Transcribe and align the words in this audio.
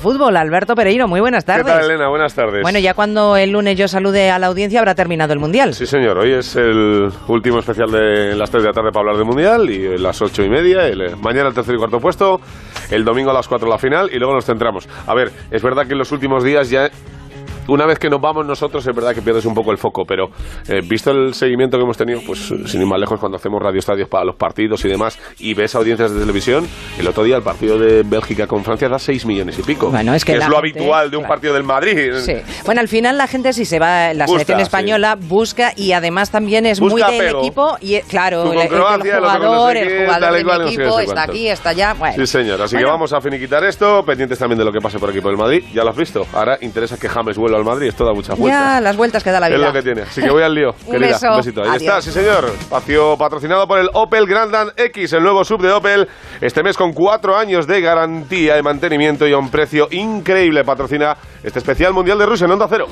Fútbol, 0.00 0.36
Alberto 0.36 0.76
Pereiro, 0.76 1.08
muy 1.08 1.18
buenas 1.18 1.44
tardes. 1.44 1.66
¿Qué 1.66 1.72
tal, 1.72 1.84
Elena? 1.86 2.08
Buenas 2.08 2.32
tardes. 2.32 2.62
Bueno, 2.62 2.78
ya 2.78 2.94
cuando 2.94 3.36
el 3.36 3.50
lunes 3.50 3.76
yo 3.76 3.88
salude 3.88 4.30
a 4.30 4.38
la 4.38 4.46
audiencia 4.46 4.78
habrá 4.78 4.94
terminado 4.94 5.32
el 5.32 5.40
Mundial. 5.40 5.74
Sí, 5.74 5.86
señor. 5.86 6.18
Hoy 6.18 6.34
es 6.34 6.54
el 6.54 7.10
último 7.26 7.58
especial 7.58 7.90
de 7.90 8.36
las 8.36 8.48
3 8.48 8.62
de 8.62 8.68
la 8.68 8.72
tarde 8.72 8.92
para 8.92 9.00
hablar 9.00 9.16
del 9.16 9.24
Mundial 9.24 9.68
y 9.68 9.98
las 9.98 10.22
8 10.22 10.44
y 10.44 10.48
media. 10.48 10.86
El, 10.86 11.00
eh, 11.00 11.16
mañana 11.20 11.48
el 11.48 11.54
tercer 11.54 11.74
y 11.74 11.78
cuarto 11.78 11.98
puesto. 11.98 12.40
El 12.92 13.04
domingo 13.04 13.32
a 13.32 13.34
las 13.34 13.48
4 13.48 13.68
la 13.68 13.76
final 13.76 14.08
y 14.12 14.20
luego 14.20 14.34
nos 14.34 14.44
centramos. 14.44 14.88
A 15.04 15.14
ver, 15.14 15.32
es 15.50 15.62
verdad 15.64 15.84
que 15.84 15.94
en 15.94 15.98
los 15.98 16.12
últimos 16.12 16.44
días 16.44 16.70
ya 16.70 16.88
una 17.68 17.86
vez 17.86 17.98
que 17.98 18.08
nos 18.10 18.20
vamos 18.20 18.44
nosotros 18.46 18.86
es 18.86 18.94
verdad 18.94 19.14
que 19.14 19.22
pierdes 19.22 19.44
un 19.46 19.54
poco 19.54 19.70
el 19.72 19.78
foco, 19.78 20.04
pero 20.06 20.26
eh, 20.68 20.80
visto 20.86 21.10
el 21.10 21.34
seguimiento 21.34 21.76
que 21.76 21.84
hemos 21.84 21.96
tenido, 21.96 22.20
pues 22.26 22.52
sin 22.66 22.80
ir 22.80 22.86
más 22.86 22.98
lejos 23.00 23.18
cuando 23.20 23.36
hacemos 23.36 23.62
radioestadios 23.62 24.08
para 24.08 24.24
los 24.24 24.36
partidos 24.36 24.84
y 24.84 24.88
demás, 24.88 25.18
y 25.38 25.54
ves 25.54 25.74
audiencias 25.74 26.12
de 26.12 26.20
televisión, 26.20 26.66
el 26.98 27.06
otro 27.06 27.22
día 27.24 27.36
el 27.36 27.42
partido 27.42 27.78
de 27.78 28.02
Bélgica 28.02 28.46
con 28.46 28.64
Francia 28.64 28.88
da 28.88 28.98
6 28.98 29.26
millones 29.26 29.58
y 29.58 29.62
pico. 29.62 29.90
Bueno, 29.90 30.14
es 30.14 30.24
que, 30.24 30.32
es 30.32 30.38
la 30.38 30.48
lo 30.48 30.56
gente- 30.62 30.78
habitual 30.80 31.10
de 31.10 31.16
un 31.16 31.22
claro. 31.22 31.34
partido 31.34 31.54
del 31.54 31.64
Madrid. 31.64 32.12
Sí. 32.16 32.34
Bueno, 32.64 32.80
al 32.80 32.88
final 32.88 33.16
la 33.18 33.26
gente 33.26 33.52
si 33.52 33.64
se 33.64 33.78
va, 33.78 34.12
la 34.14 34.24
Busca, 34.24 34.38
selección 34.40 34.58
sí. 34.58 34.62
española 34.62 35.16
busca 35.20 35.72
y 35.76 35.92
además 35.92 36.30
también 36.30 36.66
es 36.66 36.80
Busca 36.80 37.06
muy 37.08 37.16
del 37.16 37.26
apego. 37.28 37.40
equipo 37.40 37.76
y 37.80 37.94
eh, 37.94 38.04
claro, 38.08 38.44
el, 38.52 38.58
el- 38.58 38.62
el 38.62 38.68
Croacia, 38.68 39.14
el 39.14 39.20
jugador, 39.20 39.76
el 39.76 40.06
jugador 40.06 40.32
de 40.32 40.38
sé 40.38 40.44
qué, 40.44 40.66
equipo 40.68 40.84
no 40.84 40.96
sé 40.96 41.04
está 41.04 41.22
aquí, 41.22 41.48
está 41.48 41.68
allá. 41.70 41.94
Bueno. 41.94 42.14
Sí, 42.16 42.26
señor. 42.26 42.62
Así 42.62 42.76
que 42.76 42.82
Bueno, 42.82 42.92
vamos 42.92 43.12
a 43.12 43.20
finiquitar 43.20 43.64
esto, 43.64 44.02
pendientes 44.04 44.38
también 44.38 44.58
de 44.58 44.64
lo 44.64 44.72
que 44.72 44.80
pase 44.80 44.98
por 44.98 45.10
aquí 45.10 45.20
por 45.20 45.30
el 45.32 45.38
Madrid. 45.38 45.62
Ya 45.74 45.84
lo 45.84 45.90
has 45.90 45.96
visto. 45.96 46.26
Ahora 46.32 46.58
interesa 46.60 46.96
que 46.98 47.08
James 47.08 47.36
vuelva 47.36 47.57
al 47.58 47.64
Madrid. 47.64 47.88
Esto 47.88 48.04
da 48.04 48.12
muchas 48.12 48.38
vueltas. 48.38 48.60
Ya, 48.60 48.80
las 48.80 48.96
vueltas 48.96 49.22
que 49.24 49.30
da 49.30 49.40
la 49.40 49.48
Es 49.48 49.54
vida. 49.56 49.66
lo 49.66 49.72
que 49.72 49.82
tiene. 49.82 50.02
Así 50.02 50.20
que 50.22 50.30
voy 50.30 50.42
al 50.42 50.54
lío. 50.54 50.74
Un 50.86 50.92
querida. 50.92 51.08
beso. 51.08 51.30
Un 51.30 51.36
besito. 51.38 51.62
Ahí 51.62 51.68
Adiós. 51.68 51.82
está, 51.82 52.02
sí 52.02 52.10
señor. 52.12 52.46
Espacio 52.60 53.16
patrocinado 53.16 53.66
por 53.68 53.78
el 53.78 53.88
Opel 53.92 54.26
Grandland 54.26 54.72
X, 54.76 55.12
el 55.12 55.22
nuevo 55.22 55.44
sub 55.44 55.60
de 55.62 55.72
Opel. 55.72 56.08
Este 56.40 56.62
mes 56.62 56.76
con 56.76 56.92
cuatro 56.92 57.36
años 57.36 57.66
de 57.66 57.80
garantía 57.80 58.54
de 58.54 58.62
mantenimiento 58.62 59.26
y 59.26 59.32
a 59.32 59.38
un 59.38 59.50
precio 59.50 59.88
increíble. 59.90 60.64
Patrocina 60.64 61.16
este 61.42 61.58
especial 61.58 61.92
Mundial 61.92 62.18
de 62.18 62.26
Rusia 62.26 62.44
en 62.46 62.52
Onda 62.52 62.66
Cero. 62.68 62.86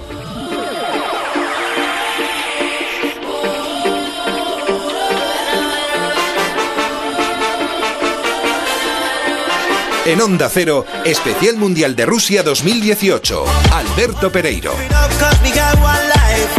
En 10.07 10.21
Onda 10.21 10.49
Cero, 10.49 10.85
Especial 11.05 11.57
Mundial 11.57 11.97
de 11.97 12.07
Rusia 12.07 12.45
2018. 12.45 13.45
Alberto 13.73 14.31
Pereiro. 14.31 14.73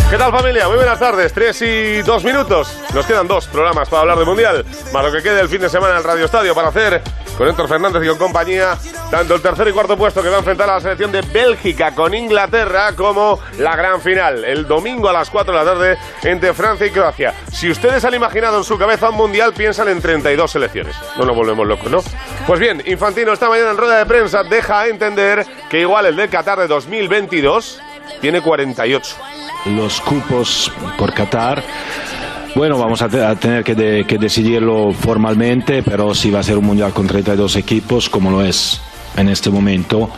¿Qué 0.10 0.18
tal 0.18 0.32
familia? 0.34 0.68
Muy 0.68 0.76
buenas 0.76 1.00
tardes. 1.00 1.32
Tres 1.32 1.62
y 1.62 2.02
dos 2.02 2.26
minutos. 2.26 2.78
Nos 2.94 3.06
quedan 3.06 3.26
dos 3.26 3.48
programas 3.48 3.88
para 3.88 4.02
hablar 4.02 4.20
de 4.20 4.26
Mundial, 4.26 4.66
más 4.92 5.02
lo 5.02 5.14
que 5.14 5.24
quede 5.24 5.40
el 5.40 5.48
fin 5.48 5.62
de 5.62 5.70
semana 5.70 5.94
en 5.94 6.00
el 6.00 6.04
Radio 6.04 6.26
Estadio 6.26 6.54
para 6.54 6.68
hacer 6.68 7.02
con 7.38 7.48
Héctor 7.48 7.70
Fernández 7.70 8.04
y 8.04 8.08
con 8.08 8.18
compañía 8.18 8.78
tanto 9.12 9.36
el 9.36 9.42
tercer 9.42 9.68
y 9.68 9.72
cuarto 9.72 9.96
puesto 9.96 10.24
que 10.24 10.30
va 10.30 10.36
a 10.36 10.40
enfrentar 10.40 10.70
a 10.70 10.76
la 10.76 10.82
selección 10.82 11.12
de 11.12 11.22
Bélgica 11.22 11.94
con 11.94 12.14
Inglaterra 12.14 12.94
como 12.94 13.40
la 13.60 13.76
gran 13.76 14.02
final, 14.02 14.44
el 14.44 14.68
domingo 14.68 15.08
a 15.08 15.14
las 15.14 15.30
4 15.30 15.54
de 15.54 15.60
la 15.60 15.72
tarde 15.72 15.98
entre 16.24 16.54
Francia 16.54 16.88
y 16.88 16.92
Croacia. 16.92 17.34
Si 17.52 17.70
ustedes 17.70 18.04
han 18.04 18.16
imaginado 18.16 18.58
en 18.58 18.64
su 18.64 18.78
cabeza 18.78 19.10
un 19.10 19.18
Mundial, 19.18 19.54
piensan 19.54 19.88
en 19.88 20.02
32 20.02 20.52
selecciones. 20.52 20.96
No 21.18 21.26
nos 21.26 21.36
volvemos 21.36 21.66
locos, 21.66 21.90
¿no? 21.90 22.04
Pues 22.46 22.60
bien, 22.60 22.82
Infantino 22.86 23.34
esta 23.38 23.50
mañana 23.50 23.70
en 23.70 23.78
rueda 23.78 24.00
de 24.00 24.06
prensa 24.08 24.42
deja 24.44 24.88
entender 24.88 25.46
que 25.70 25.82
igual 25.82 26.08
el 26.08 26.16
de 26.16 26.28
Qatar 26.28 26.58
de 26.58 26.68
2022 26.68 27.80
tiene 28.20 28.42
48. 28.42 29.16
los 29.76 30.02
cupos 30.02 30.72
por 30.98 31.14
Qatar. 31.14 31.62
Bueno, 32.56 32.80
vamos 32.80 33.00
a, 33.04 33.08
te- 33.10 33.24
a 33.24 33.36
tener 33.36 33.64
que, 33.64 33.76
de- 33.76 34.06
que 34.08 34.18
decidirlo 34.18 34.92
formalmente, 34.92 35.84
pero 35.84 36.16
si 36.16 36.32
va 36.32 36.40
a 36.40 36.44
ser 36.44 36.58
un 36.58 36.66
mundial 36.66 36.94
con 36.94 37.06
32 37.06 37.56
equipos, 37.58 38.10
como 38.10 38.32
lo 38.32 38.44
es 38.44 38.82
en 39.16 39.30
este 39.30 39.52
momento, 39.52 40.10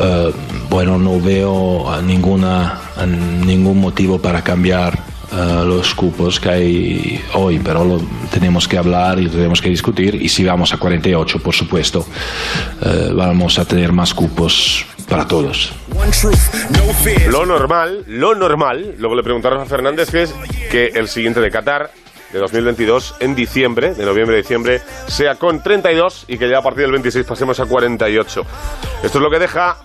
eh, 0.00 0.32
bueno, 0.70 0.96
no 0.98 1.20
veo 1.20 1.84
ninguna, 2.02 2.80
ningún 3.06 3.78
motivo 3.78 4.18
para 4.18 4.42
cambiar 4.42 4.98
eh, 5.36 5.64
los 5.66 5.94
cupos 5.94 6.38
que 6.38 6.48
hay 6.48 7.24
hoy, 7.34 7.58
pero 7.58 7.84
lo 7.84 8.00
tenemos 8.32 8.68
que 8.68 8.78
hablar 8.78 9.18
y 9.18 9.28
tenemos 9.28 9.60
que 9.60 9.68
discutir. 9.68 10.14
Y 10.14 10.28
si 10.28 10.44
vamos 10.44 10.72
a 10.72 10.76
48, 10.76 11.40
por 11.40 11.54
supuesto, 11.54 12.06
eh, 12.82 13.10
vamos 13.12 13.58
a 13.58 13.64
tener 13.64 13.90
más 13.90 14.14
cupos 14.14 14.86
para 15.08 15.26
todos. 15.26 15.72
Lo 17.28 17.46
normal, 17.46 18.04
lo 18.06 18.34
normal, 18.34 18.94
luego 18.98 19.16
le 19.16 19.22
preguntaron 19.24 19.60
a 19.60 19.64
Fernández 19.66 20.10
que 20.10 20.22
es 20.22 20.34
que 20.70 20.86
el 20.94 21.08
siguiente 21.08 21.40
de 21.40 21.50
Qatar 21.50 21.90
de 22.32 22.38
2022 22.38 23.16
en 23.20 23.34
diciembre, 23.34 23.94
de 23.94 24.04
noviembre 24.04 24.36
a 24.36 24.40
diciembre, 24.40 24.82
sea 25.08 25.34
con 25.34 25.62
32 25.62 26.26
y 26.28 26.38
que 26.38 26.48
ya 26.48 26.58
a 26.58 26.62
partir 26.62 26.82
del 26.82 26.92
26 26.92 27.26
pasemos 27.26 27.58
a 27.58 27.66
48. 27.66 28.46
Esto 29.02 29.18
es 29.18 29.22
lo 29.22 29.30
que 29.30 29.38
deja 29.38 29.78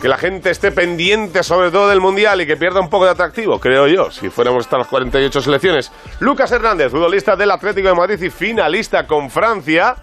que 0.00 0.08
la 0.08 0.18
gente 0.18 0.50
esté 0.50 0.72
pendiente 0.72 1.42
sobre 1.42 1.70
todo 1.70 1.88
del 1.88 2.00
Mundial 2.00 2.40
y 2.40 2.46
que 2.46 2.56
pierda 2.56 2.80
un 2.80 2.88
poco 2.88 3.04
de 3.04 3.12
atractivo, 3.12 3.58
creo 3.58 3.86
yo, 3.86 4.10
si 4.10 4.28
fuéramos 4.28 4.64
hasta 4.64 4.78
las 4.78 4.86
48 4.88 5.40
selecciones. 5.40 5.92
Lucas 6.20 6.52
Hernández, 6.52 6.90
futbolista 6.90 7.36
del 7.36 7.50
Atlético 7.50 7.88
de 7.88 7.94
Madrid 7.94 8.22
y 8.22 8.30
finalista 8.30 9.06
con 9.06 9.30
Francia, 9.30 9.94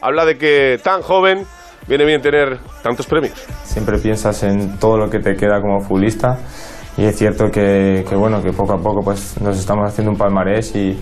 habla 0.00 0.24
de 0.24 0.36
que 0.36 0.78
tan 0.82 1.02
joven 1.02 1.46
viene 1.86 2.04
bien 2.04 2.20
tener 2.20 2.58
tantos 2.82 3.06
premios. 3.06 3.46
siempre 3.64 3.98
piensas 3.98 4.42
en 4.42 4.78
todo 4.78 4.98
lo 4.98 5.08
que 5.08 5.18
te 5.20 5.34
queda 5.34 5.60
como 5.60 5.80
futbolista 5.80 6.38
y 6.96 7.04
es 7.04 7.16
cierto 7.16 7.46
que, 7.50 8.04
que, 8.08 8.14
bueno 8.14 8.42
que 8.42 8.52
poco 8.52 8.74
a 8.74 8.78
poco 8.78 9.00
pues 9.02 9.40
nos 9.40 9.58
estamos 9.58 9.88
haciendo 9.88 10.12
un 10.12 10.18
palmarés 10.18 10.74
y 10.76 10.98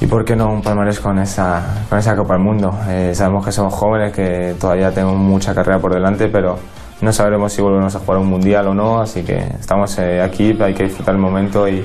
y 0.00 0.06
por 0.06 0.24
qué 0.24 0.36
no 0.36 0.46
un 0.48 0.62
palmarés 0.62 1.00
con 1.00 1.18
esa 1.18 1.86
con 1.88 1.98
esa 1.98 2.14
Copa 2.14 2.34
del 2.34 2.42
Mundo 2.44 2.70
Eh, 2.88 3.14
sabemos 3.14 3.44
que 3.44 3.52
somos 3.52 3.74
jóvenes 3.74 4.12
que 4.12 4.54
todavía 4.60 4.90
tenemos 4.92 5.16
mucha 5.16 5.54
carrera 5.54 5.78
por 5.78 5.92
delante 5.92 6.28
pero 6.28 6.56
no 7.04 7.12
sabremos 7.12 7.52
si 7.52 7.62
volvemos 7.62 7.94
a 7.94 7.98
jugar 8.00 8.18
un 8.18 8.26
mundial 8.28 8.66
o 8.68 8.74
no 8.74 9.00
así 9.00 9.22
que 9.22 9.36
estamos 9.60 9.96
eh, 9.98 10.20
aquí 10.22 10.56
hay 10.60 10.74
que 10.74 10.84
disfrutar 10.84 11.14
el 11.14 11.20
momento 11.20 11.68
y, 11.68 11.84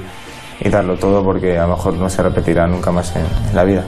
y 0.61 0.69
darlo 0.69 0.97
todo 0.97 1.23
porque 1.23 1.57
a 1.57 1.63
lo 1.67 1.75
mejor 1.75 1.93
no 1.93 2.09
se 2.09 2.23
repetirá 2.23 2.65
nunca 2.67 2.91
más 2.91 3.15
en- 3.15 3.25
en 3.49 3.55
la 3.55 3.63
vida 3.63 3.83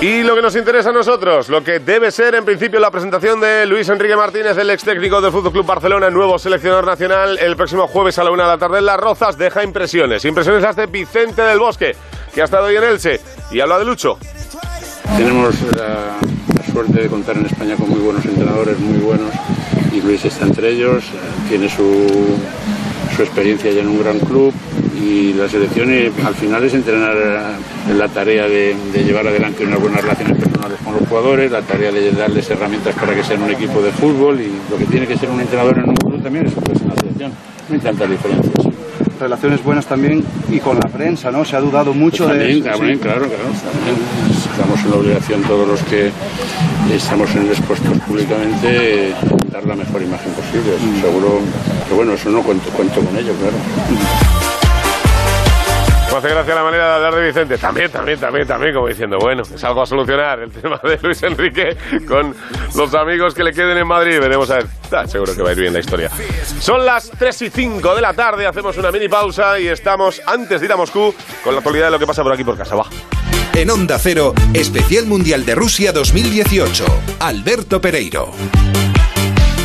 Y 0.00 0.24
lo 0.24 0.34
que 0.34 0.42
nos 0.42 0.56
interesa 0.56 0.90
a 0.90 0.92
nosotros, 0.92 1.48
lo 1.48 1.62
que 1.62 1.78
debe 1.78 2.10
ser 2.10 2.34
en 2.34 2.44
principio 2.44 2.80
la 2.80 2.90
presentación 2.90 3.40
de 3.40 3.66
Luis 3.66 3.88
Enrique 3.88 4.16
Martínez, 4.16 4.58
el 4.58 4.68
ex 4.70 4.82
técnico 4.82 5.20
del 5.20 5.30
Fútbol 5.30 5.52
Club 5.52 5.64
Barcelona, 5.64 6.10
nuevo 6.10 6.40
seleccionador 6.40 6.84
nacional, 6.84 7.38
el 7.38 7.54
próximo 7.54 7.86
jueves 7.86 8.18
a 8.18 8.24
la 8.24 8.32
una 8.32 8.42
de 8.42 8.48
la 8.48 8.58
tarde 8.58 8.78
en 8.80 8.86
Las 8.86 8.98
Rozas, 8.98 9.38
deja 9.38 9.62
impresiones. 9.62 10.24
Impresiones 10.24 10.60
las 10.62 10.74
de 10.74 10.86
Vicente 10.86 11.42
del 11.42 11.60
Bosque, 11.60 11.94
que 12.34 12.40
ha 12.42 12.44
estado 12.46 12.66
hoy 12.66 12.74
en 12.76 12.82
Elche 12.82 13.20
y 13.52 13.60
habla 13.60 13.78
de 13.78 13.84
Lucho. 13.84 14.18
Tenemos 15.16 15.54
la, 15.76 15.84
la 15.86 16.16
suerte 16.72 17.02
de 17.02 17.08
contar 17.08 17.36
en 17.36 17.44
España 17.44 17.76
con 17.76 17.90
muy 17.90 18.00
buenos 18.00 18.24
entrenadores, 18.24 18.78
muy 18.80 18.98
buenos, 18.98 19.30
y 19.92 20.00
Luis 20.00 20.24
está 20.24 20.46
entre 20.46 20.70
ellos, 20.70 21.04
eh, 21.04 21.48
tiene 21.50 21.68
su, 21.68 22.08
su 23.14 23.22
experiencia 23.22 23.70
ya 23.70 23.82
en 23.82 23.88
un 23.88 24.02
gran 24.02 24.18
club 24.20 24.54
y 24.98 25.34
la 25.34 25.48
selección 25.48 25.90
al 26.24 26.34
final 26.34 26.64
es 26.64 26.72
entrenar 26.72 27.14
eh, 27.16 27.90
en 27.90 27.98
la 27.98 28.08
tarea 28.08 28.48
de, 28.48 28.74
de 28.90 29.04
llevar 29.04 29.26
adelante 29.26 29.66
unas 29.66 29.80
buenas 29.80 30.00
relaciones 30.00 30.38
personales 30.38 30.78
con 30.82 30.94
los 30.94 31.06
jugadores, 31.06 31.52
la 31.52 31.60
tarea 31.60 31.92
de 31.92 32.10
darles 32.12 32.48
herramientas 32.48 32.94
para 32.94 33.14
que 33.14 33.22
sean 33.22 33.42
un 33.42 33.50
equipo 33.50 33.82
de 33.82 33.92
fútbol 33.92 34.40
y 34.40 34.50
lo 34.70 34.78
que 34.78 34.86
tiene 34.86 35.06
que 35.06 35.18
ser 35.18 35.28
un 35.28 35.40
entrenador 35.40 35.78
en 35.78 35.90
un 35.90 35.96
club 35.96 36.22
también 36.22 36.46
es 36.46 36.54
pues, 36.54 36.80
en 36.80 36.88
la 36.88 36.94
selección. 36.94 37.32
No 37.68 37.74
hay 37.74 37.80
tantas 37.80 38.10
diferencias. 38.10 38.66
Relaciones 39.22 39.62
buenas 39.62 39.86
también 39.86 40.24
y 40.50 40.58
con 40.58 40.76
la 40.76 40.88
prensa, 40.88 41.30
¿no? 41.30 41.44
Se 41.44 41.56
ha 41.56 41.60
dudado 41.60 41.94
mucho 41.94 42.26
Pues 42.26 42.38
también, 42.38 42.62
de 42.62 42.70
también, 42.70 42.94
sí. 42.96 43.00
claro, 43.00 43.26
claro. 43.26 43.44
también 43.44 43.96
estamos 44.28 44.80
en 44.84 44.90
la 44.90 44.96
obligación 44.96 45.42
todos 45.42 45.66
los 45.66 45.80
que 45.84 46.10
estamos 46.92 47.34
en 47.36 47.46
expuestos 47.46 47.98
públicamente 48.00 49.14
dar 49.50 49.64
la 49.64 49.76
mejor 49.76 50.02
imagen 50.02 50.32
posible. 50.32 50.72
Seguro 51.00 51.38
que 51.88 51.94
bueno, 51.94 52.14
eso 52.14 52.30
no 52.30 52.42
cuento, 52.42 52.68
cuento 52.70 53.00
con 53.00 53.16
ello, 53.16 53.32
claro. 53.34 54.51
Me 56.12 56.18
hace 56.18 56.28
gracia 56.28 56.54
la 56.54 56.62
manera 56.62 56.88
de 56.88 56.94
hablar 56.96 57.14
de 57.14 57.26
Vicente. 57.26 57.56
También, 57.56 57.90
también, 57.90 58.20
también, 58.20 58.46
también, 58.46 58.74
como 58.74 58.86
diciendo, 58.86 59.16
bueno, 59.18 59.44
es 59.44 59.64
algo 59.64 59.80
a 59.80 59.86
solucionar 59.86 60.40
el 60.40 60.52
tema 60.52 60.78
de 60.84 60.98
Luis 61.02 61.22
Enrique 61.22 61.74
con 62.06 62.36
los 62.74 62.94
amigos 62.94 63.32
que 63.34 63.42
le 63.42 63.50
queden 63.50 63.78
en 63.78 63.86
Madrid. 63.86 64.20
Veremos 64.20 64.50
a 64.50 64.56
ver. 64.56 64.66
Está 64.84 65.06
seguro 65.06 65.34
que 65.34 65.40
va 65.40 65.48
a 65.48 65.52
ir 65.52 65.60
bien 65.60 65.72
la 65.72 65.78
historia. 65.78 66.10
Son 66.60 66.84
las 66.84 67.10
3 67.18 67.42
y 67.42 67.48
5 67.48 67.94
de 67.94 68.02
la 68.02 68.12
tarde, 68.12 68.46
hacemos 68.46 68.76
una 68.76 68.92
mini 68.92 69.08
pausa 69.08 69.58
y 69.58 69.68
estamos, 69.68 70.20
antes 70.26 70.60
de 70.60 70.66
ir 70.66 70.72
a 70.72 70.76
Moscú, 70.76 71.14
con 71.42 71.54
la 71.54 71.60
actualidad 71.60 71.86
de 71.86 71.92
lo 71.92 71.98
que 71.98 72.06
pasa 72.06 72.22
por 72.22 72.34
aquí 72.34 72.44
por 72.44 72.58
casa. 72.58 72.74
En 73.54 73.70
Onda 73.70 73.98
Cero, 73.98 74.34
Especial 74.52 75.06
Mundial 75.06 75.46
de 75.46 75.54
Rusia 75.54 75.92
2018. 75.92 76.84
Alberto 77.20 77.80
Pereiro. 77.80 78.32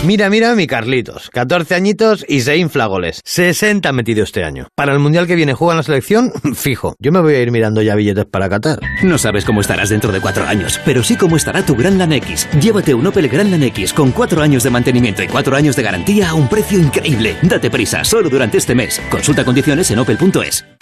Mira, 0.05 0.29
mira 0.29 0.55
mi 0.55 0.67
Carlitos, 0.67 1.29
14 1.31 1.75
añitos 1.75 2.23
y 2.29 2.41
se 2.41 2.55
infla 2.55 2.85
goles. 2.85 3.19
60 3.25 3.89
ha 3.89 3.91
metido 3.91 4.23
este 4.23 4.43
año. 4.45 4.67
Para 4.75 4.93
el 4.93 4.99
Mundial 4.99 5.27
que 5.27 5.35
viene 5.35 5.53
juega 5.53 5.73
en 5.73 5.77
la 5.77 5.83
selección, 5.83 6.31
fijo. 6.55 6.95
Yo 6.99 7.11
me 7.11 7.19
voy 7.19 7.33
a 7.33 7.41
ir 7.41 7.51
mirando 7.51 7.81
ya 7.81 7.95
billetes 7.95 8.25
para 8.25 8.47
Qatar. 8.47 8.79
No 9.03 9.17
sabes 9.17 9.43
cómo 9.43 9.59
estarás 9.59 9.89
dentro 9.89 10.11
de 10.13 10.21
cuatro 10.21 10.45
años, 10.45 10.79
pero 10.85 11.03
sí 11.03 11.17
cómo 11.17 11.35
estará 11.35 11.65
tu 11.65 11.75
Grandland 11.75 12.13
X. 12.13 12.47
Llévate 12.61 12.93
un 12.93 13.07
Opel 13.07 13.27
Grandland 13.27 13.63
X 13.63 13.91
con 13.91 14.11
cuatro 14.11 14.41
años 14.41 14.63
de 14.63 14.69
mantenimiento 14.69 15.23
y 15.23 15.27
cuatro 15.27 15.55
años 15.55 15.75
de 15.75 15.83
garantía 15.83 16.29
a 16.29 16.33
un 16.35 16.47
precio 16.47 16.79
increíble. 16.79 17.35
Date 17.41 17.69
prisa, 17.69 18.03
solo 18.03 18.29
durante 18.29 18.59
este 18.59 18.75
mes. 18.75 19.01
Consulta 19.09 19.43
condiciones 19.43 19.91
en 19.91 19.99
opel.es. 19.99 20.76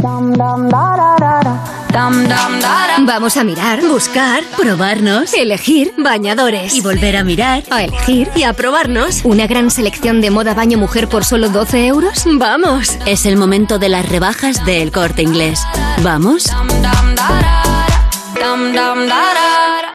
Vamos 3.06 3.38
a 3.38 3.44
mirar, 3.44 3.82
buscar, 3.82 4.44
probarnos, 4.58 5.34
elegir, 5.34 5.94
bañadores. 5.98 6.76
Y 6.76 6.82
volver 6.82 7.16
a 7.18 7.24
mirar, 7.24 7.64
a 7.72 7.84
elegir 7.84 8.30
y 8.36 8.44
a 8.44 8.54
probarnos. 8.54 9.22
¿Una 9.24 9.48
gran 9.48 9.72
selección 9.72 10.22
de 10.22 10.32
moda 10.32 10.54
baño 10.54 10.78
mujer 10.78 11.08
por 11.08 11.24
solo 11.26 11.50
12 11.50 11.88
euros? 11.88 12.24
¡Vamos! 12.26 12.98
Es 13.06 13.26
el 13.26 13.38
momento 13.38 13.80
de 13.80 13.90
las 13.90 14.08
rebajas 14.08 14.66
del 14.66 14.92
corte 14.92 15.22
inglés. 15.22 15.62
¿Vamos? 16.04 16.46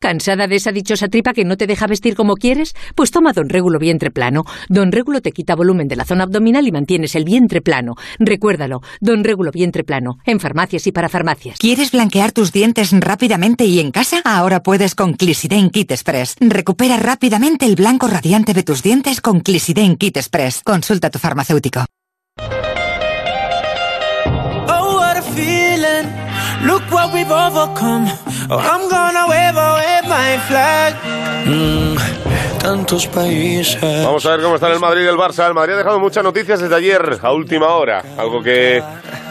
¿Cansada 0.00 0.46
de 0.46 0.56
esa 0.56 0.72
dichosa 0.72 1.08
tripa 1.08 1.34
que 1.34 1.44
no 1.44 1.58
te 1.58 1.66
deja 1.66 1.86
vestir 1.86 2.16
como 2.16 2.36
quieres? 2.36 2.74
Pues 2.94 3.10
toma 3.10 3.34
Don 3.34 3.50
Régulo 3.50 3.78
Vientre 3.78 4.10
Plano. 4.10 4.44
Don 4.70 4.92
Régulo 4.92 5.20
te 5.20 5.30
quita 5.30 5.54
volumen 5.54 5.88
de 5.88 5.96
la 5.96 6.06
zona 6.06 6.24
abdominal 6.24 6.66
y 6.66 6.72
mantienes 6.72 7.14
el 7.16 7.26
vientre 7.26 7.60
plano. 7.60 7.96
Recuérdalo, 8.18 8.80
Don 9.02 9.24
Régulo 9.24 9.50
Vientre 9.52 9.84
Plano, 9.84 10.16
en 10.24 10.40
farmacias 10.40 10.86
y 10.86 10.92
para 10.92 11.10
farmacias. 11.10 11.58
¿Quieres 11.58 11.92
blanquear 11.92 12.32
tus 12.32 12.50
dientes 12.50 12.92
rápidamente 12.98 13.66
y 13.66 13.78
en 13.78 13.90
casa? 13.90 14.22
Ahora 14.24 14.62
puedes 14.62 14.94
con 14.94 15.12
Clisiden 15.12 15.68
Kit 15.68 15.90
Express. 15.90 16.36
Recupera 16.40 16.96
rápidamente 16.96 17.66
el 17.66 17.74
blanco 17.76 18.08
radiante 18.08 18.54
de 18.54 18.62
tus 18.62 18.82
dientes 18.82 19.20
con 19.20 19.40
Clisiden 19.40 19.96
Kit 19.96 20.16
Express. 20.16 20.62
Consulta 20.64 21.08
a 21.08 21.10
tu 21.10 21.18
farmacéutico. 21.18 21.84
Oh, 24.66 24.96
what 24.96 25.18
a 25.18 25.22
feeling. 25.34 26.08
Look 26.64 26.82
what 26.90 27.12
we've 27.12 27.30
overcome. 27.30 28.10
Oh, 28.52 28.58
I'm 28.58 28.88
gonna 28.88 29.26
wave 29.28 29.56
away 29.56 30.00
my 30.08 30.36
flag. 30.48 30.94
Mm, 31.46 31.96
tantos 32.58 33.06
países. 33.06 33.80
Vamos 33.80 34.26
a 34.26 34.30
ver 34.30 34.40
cómo 34.42 34.56
están 34.56 34.72
el 34.72 34.80
Madrid 34.80 35.04
y 35.04 35.06
el 35.06 35.14
Barça. 35.14 35.46
El 35.46 35.54
Madrid 35.54 35.74
ha 35.74 35.76
dejado 35.76 36.00
muchas 36.00 36.24
noticias 36.24 36.58
desde 36.60 36.74
ayer 36.74 37.00
a 37.22 37.32
última 37.32 37.68
hora. 37.68 38.02
Algo 38.18 38.42
que 38.42 38.82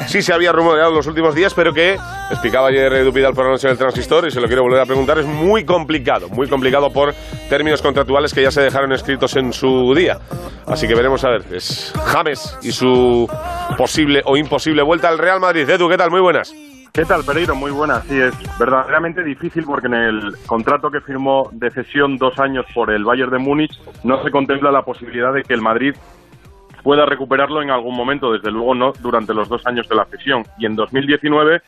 sí 0.07 0.21
se 0.21 0.31
había 0.31 0.53
rumoreado 0.53 0.91
en 0.91 0.95
los 0.95 1.07
últimos 1.07 1.35
días, 1.35 1.53
pero 1.53 1.73
que 1.73 1.97
explicaba 2.31 2.69
ayer 2.69 2.93
Edu 2.93 3.11
Pidal 3.11 3.33
por 3.33 3.43
la 3.43 3.51
noche 3.51 3.67
en 3.67 3.71
el 3.71 3.77
transistor 3.77 4.25
y 4.25 4.31
se 4.31 4.39
lo 4.39 4.47
quiero 4.47 4.63
volver 4.63 4.79
a 4.79 4.85
preguntar. 4.85 5.19
Es 5.19 5.25
muy 5.25 5.65
complicado, 5.65 6.29
muy 6.29 6.47
complicado 6.47 6.89
por 6.89 7.13
términos 7.49 7.81
contractuales 7.81 8.33
que 8.33 8.43
ya 8.43 8.51
se 8.51 8.61
dejaron 8.61 8.93
escritos 8.93 9.35
en 9.35 9.51
su 9.51 9.93
día. 9.93 10.17
Así 10.65 10.87
que 10.87 10.95
veremos 10.95 11.25
a 11.25 11.29
ver. 11.31 11.43
Es 11.51 11.91
James 12.05 12.57
y 12.61 12.71
su 12.71 13.29
posible 13.77 14.21
o 14.23 14.37
imposible 14.37 14.81
vuelta 14.81 15.09
al 15.09 15.17
Real 15.17 15.41
Madrid. 15.41 15.69
Edu, 15.69 15.89
¿qué 15.89 15.97
tal? 15.97 16.09
Muy 16.09 16.21
buenas. 16.21 16.53
¿Qué 16.93 17.05
tal, 17.05 17.23
Pereiro? 17.23 17.55
Muy 17.55 17.71
buena. 17.71 18.01
Sí, 18.01 18.19
es 18.19 18.33
verdaderamente 18.57 19.23
difícil 19.23 19.63
porque 19.63 19.87
en 19.87 19.93
el 19.93 20.35
contrato 20.47 20.89
que 20.89 21.01
firmó 21.01 21.49
de 21.51 21.69
cesión 21.69 22.17
dos 22.17 22.39
años 22.39 22.65
por 22.73 22.91
el 22.91 23.05
Bayern 23.05 23.31
de 23.31 23.37
Múnich 23.37 23.79
no 24.03 24.21
se 24.23 24.31
contempla 24.31 24.71
la 24.71 24.81
posibilidad 24.81 25.31
de 25.31 25.43
que 25.43 25.53
el 25.53 25.61
Madrid 25.61 25.93
pueda 26.83 27.05
recuperarlo 27.05 27.61
en 27.61 27.69
algún 27.69 27.95
momento, 27.95 28.31
desde 28.33 28.51
luego 28.51 28.73
no 28.73 28.93
durante 29.01 29.33
los 29.33 29.47
dos 29.47 29.65
años 29.67 29.87
de 29.87 29.95
la 29.95 30.05
cesión. 30.05 30.43
Y 30.57 30.65
en 30.65 30.75
2019 30.75 31.61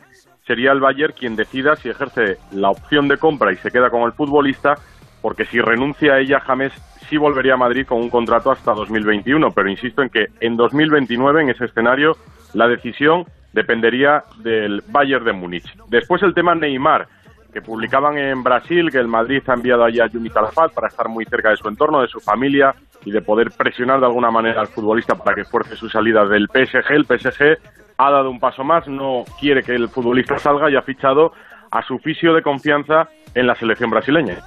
sería 0.47 0.71
el 0.71 0.79
Bayern 0.79 1.13
quien 1.17 1.35
decida 1.35 1.75
si 1.75 1.89
ejerce 1.89 2.37
la 2.51 2.71
opción 2.71 3.07
de 3.07 3.17
compra 3.17 3.53
y 3.53 3.57
se 3.57 3.71
queda 3.71 3.91
con 3.91 4.01
el 4.01 4.13
futbolista, 4.13 4.75
porque 5.21 5.45
si 5.45 5.61
renuncia 5.61 6.13
a 6.13 6.19
ella, 6.19 6.39
James 6.39 6.73
sí 7.09 7.17
volvería 7.17 7.53
a 7.53 7.57
Madrid 7.57 7.85
con 7.85 7.99
un 7.99 8.09
contrato 8.09 8.51
hasta 8.51 8.73
2021. 8.73 9.51
Pero 9.51 9.69
insisto 9.69 10.01
en 10.01 10.09
que 10.09 10.27
en 10.39 10.57
2029, 10.57 11.43
en 11.43 11.49
ese 11.49 11.65
escenario, 11.65 12.17
la 12.53 12.67
decisión 12.67 13.25
dependería 13.53 14.23
del 14.37 14.83
Bayern 14.87 15.25
de 15.25 15.33
Múnich. 15.33 15.75
Después 15.87 16.21
el 16.23 16.33
tema 16.33 16.55
Neymar, 16.55 17.07
que 17.53 17.61
publicaban 17.61 18.17
en 18.17 18.43
Brasil 18.43 18.89
que 18.91 18.97
el 18.97 19.07
Madrid 19.07 19.43
ha 19.47 19.53
enviado 19.53 19.83
allí 19.83 19.99
a 19.99 20.09
Juni 20.09 20.29
Calafat 20.29 20.73
para 20.73 20.87
estar 20.87 21.09
muy 21.09 21.25
cerca 21.25 21.49
de 21.49 21.57
su 21.57 21.67
entorno, 21.67 22.01
de 22.01 22.07
su 22.07 22.19
familia 22.19 22.73
y 23.03 23.11
de 23.11 23.21
poder 23.21 23.51
presionar 23.51 23.99
de 23.99 24.05
alguna 24.05 24.31
manera 24.31 24.61
al 24.61 24.67
futbolista 24.67 25.15
para 25.15 25.35
que 25.35 25.43
fuerce 25.43 25.75
su 25.75 25.89
salida 25.89 26.25
del 26.25 26.47
PSG. 26.47 26.91
El 26.91 27.05
PSG 27.05 27.57
ha 27.97 28.11
dado 28.11 28.31
un 28.31 28.39
paso 28.39 28.63
más, 28.63 28.87
no 28.87 29.25
quiere 29.39 29.63
que 29.63 29.75
el 29.75 29.89
futbolista 29.89 30.37
salga 30.37 30.69
y 30.69 30.75
ha 30.75 30.81
fichado 30.81 31.33
a 31.71 31.81
su 31.83 31.99
fisio 31.99 32.33
de 32.33 32.41
confianza 32.41 33.09
en 33.33 33.47
la 33.47 33.55
selección 33.55 33.89
brasileña. 33.89 34.37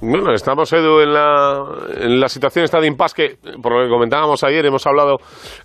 Bueno, 0.00 0.32
estamos, 0.32 0.72
Edu, 0.72 1.00
en 1.00 1.12
la, 1.12 1.64
la 2.02 2.28
situación 2.28 2.64
esta 2.64 2.80
de 2.80 2.86
impasse 2.86 3.14
que, 3.16 3.58
por 3.60 3.72
lo 3.72 3.82
que 3.82 3.90
comentábamos 3.90 4.44
ayer, 4.44 4.64
hemos 4.64 4.86
hablado 4.86 5.16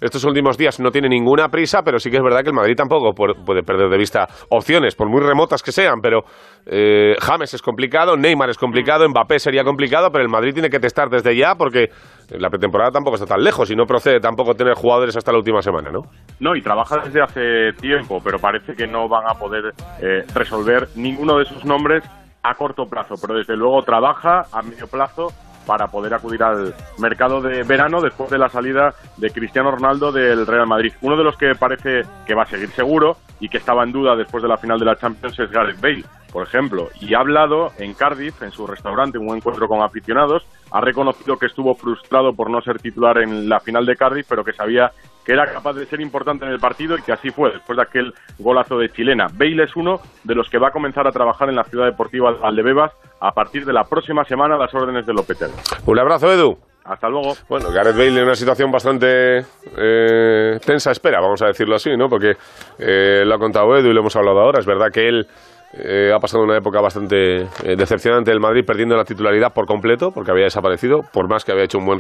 estos 0.02 0.24
últimos 0.24 0.58
días, 0.58 0.80
no 0.80 0.90
tiene 0.90 1.08
ninguna 1.08 1.50
prisa, 1.50 1.84
pero 1.84 2.00
sí 2.00 2.10
que 2.10 2.18
es 2.18 2.24
verdad 2.24 2.42
que 2.42 2.50
el 2.50 2.56
Madrid 2.56 2.74
tampoco 2.76 3.14
puede 3.14 3.62
perder 3.62 3.90
de 3.90 3.98
vista 3.98 4.28
opciones, 4.50 4.96
por 4.96 5.08
muy 5.08 5.22
remotas 5.22 5.62
que 5.62 5.72
sean, 5.72 6.00
pero 6.02 6.22
eh, 6.66 7.14
James 7.22 7.54
es 7.54 7.62
complicado, 7.62 8.18
Neymar 8.18 8.50
es 8.50 8.58
complicado, 8.58 9.08
Mbappé 9.08 9.38
sería 9.38 9.64
complicado, 9.64 10.10
pero 10.12 10.24
el 10.24 10.32
Madrid 10.32 10.54
tiene 10.54 10.70
que 10.72 10.80
testar 10.80 11.10
desde 11.10 11.38
ya 11.38 11.54
porque 11.54 11.90
la 12.32 12.50
pretemporada 12.50 12.90
tampoco 12.90 13.18
está 13.18 13.28
tan 13.28 13.44
lejos 13.44 13.70
y 13.70 13.76
no 13.76 13.86
procede 13.86 14.20
tampoco 14.20 14.56
tener 14.56 14.74
jugadores 14.74 15.16
hasta 15.16 15.32
la 15.32 15.38
última 15.38 15.62
semana, 15.62 15.92
¿no? 15.92 16.02
No, 16.40 16.56
y 16.56 16.62
trabaja 16.64 16.98
desde 17.06 17.22
hace 17.22 17.74
tiempo, 17.80 18.20
pero 18.24 18.40
parece 18.40 18.74
que 18.74 18.88
no 18.88 19.08
van 19.08 19.30
a 19.30 19.36
poder 19.36 19.74
eh, 20.02 20.24
resolver 20.34 20.88
ninguno 20.96 21.38
de 21.38 21.46
sus 21.46 21.64
nombres 21.66 22.04
a 22.44 22.56
corto 22.56 22.88
plazo, 22.88 23.16
pero 23.20 23.36
desde 23.36 23.56
luego 23.56 23.82
trabaja 23.84 24.44
a 24.52 24.62
medio 24.62 24.88
plazo 24.88 25.32
para 25.66 25.88
poder 25.88 26.14
acudir 26.14 26.44
al 26.44 26.76
mercado 27.00 27.42
de 27.42 27.64
verano 27.64 28.02
después 28.02 28.30
de 28.30 28.38
la 28.38 28.50
salida 28.50 28.94
de 29.18 29.30
Cristiano 29.32 29.72
Ronaldo 29.72 30.12
del 30.12 30.46
Real 30.46 30.68
Madrid. 30.68 30.94
Uno 31.02 31.16
de 31.16 31.24
los 31.24 31.38
que 31.38 31.56
parece 31.56 32.02
que 32.26 32.36
va 32.36 32.44
a 32.44 32.48
seguir 32.48 32.70
seguro 32.72 33.18
y 33.40 33.48
que 33.48 33.58
estaba 33.58 33.84
en 33.84 33.92
duda 33.92 34.16
después 34.16 34.44
de 34.44 34.50
la 34.50 34.58
final 34.58 34.78
de 34.78 34.86
la 34.86 34.98
Champions 34.98 35.40
es 35.40 35.50
Gareth 35.50 35.80
Bale, 35.80 36.04
por 36.34 36.48
ejemplo, 36.48 36.90
y 37.00 37.14
ha 37.14 37.20
hablado 37.20 37.72
en 37.78 37.94
Cardiff, 37.94 38.42
en 38.42 38.52
su 38.52 38.66
restaurante, 38.66 39.20
en 39.20 39.30
un 39.30 39.38
encuentro 39.38 39.68
con 39.68 39.84
aficionados, 39.84 40.44
ha 40.72 40.82
reconocido 40.82 41.38
que 41.38 41.46
estuvo 41.46 41.76
frustrado 41.76 42.34
por 42.34 42.50
no 42.50 42.60
ser 42.62 42.80
titular 42.80 43.20
en 43.20 43.48
la 43.48 43.60
final 43.60 43.86
de 43.86 43.96
Cardiff, 43.96 44.26
pero 44.28 44.44
que 44.44 44.52
sabía 44.52 44.92
que 45.24 45.32
era 45.32 45.46
capaz 45.46 45.74
de 45.74 45.86
ser 45.86 46.02
importante 46.02 46.46
en 46.46 46.52
el 46.52 46.60
partido 46.60 46.98
y 46.98 47.04
que 47.04 47.14
así 47.14 47.30
fue 47.30 47.52
después 47.52 47.78
de 47.78 47.84
aquel 47.84 48.14
golazo 48.40 48.80
de 48.80 48.90
chilena. 48.90 49.28
Bale 49.32 49.64
es 49.64 49.76
uno 49.76 50.00
de 50.24 50.34
los 50.34 50.50
que 50.50 50.58
va 50.58 50.70
a 50.70 50.72
comenzar 50.72 51.08
a 51.08 51.12
trabajar 51.12 51.50
en 51.50 51.56
la 51.56 51.64
ciudad 51.66 51.86
deportiva 51.86 52.36
Aldebebas 52.42 52.92
a 53.22 53.32
partir 53.32 53.64
de 53.64 53.74
la 53.74 53.84
próxima 53.84 54.26
semana 54.26 54.56
a 54.56 54.58
las 54.58 54.74
órdenes 54.74 55.06
de 55.06 55.14
Lopetegui. 55.14 55.54
Un 55.86 56.00
abrazo, 56.00 56.34
Edu. 56.34 56.58
Hasta 56.84 57.08
luego. 57.08 57.34
Bueno, 57.48 57.72
Gareth 57.72 57.96
Bale 57.96 58.20
en 58.20 58.24
una 58.24 58.36
situación 58.36 58.70
bastante 58.70 59.38
eh, 59.78 60.60
tensa 60.66 60.92
espera, 60.92 61.22
vamos 61.22 61.42
a 61.42 61.48
decirlo 61.48 61.76
así, 61.76 61.96
¿no? 61.96 62.10
Porque 62.10 62.34
eh, 62.78 63.24
lo 63.24 63.36
ha 63.36 63.40
contado 63.40 63.78
Edu 63.78 63.90
y 63.90 63.94
lo 63.94 64.02
hemos 64.02 64.16
hablado 64.18 64.42
ahora. 64.42 64.60
Es 64.60 64.66
verdad 64.66 64.88
que 64.92 65.08
él 65.08 65.28
eh, 65.74 66.12
ha 66.14 66.20
pasado 66.20 66.44
una 66.44 66.58
época 66.58 66.82
bastante 66.82 67.48
decepcionante 67.76 68.32
del 68.32 68.40
Madrid, 68.40 68.64
perdiendo 68.66 68.96
la 68.96 69.04
titularidad 69.04 69.54
por 69.54 69.66
completo, 69.66 70.12
porque 70.12 70.32
había 70.32 70.46
desaparecido, 70.46 71.02
por 71.12 71.30
más 71.30 71.44
que 71.44 71.52
había 71.52 71.66
hecho 71.66 71.78
un 71.78 71.86
buen 71.86 72.00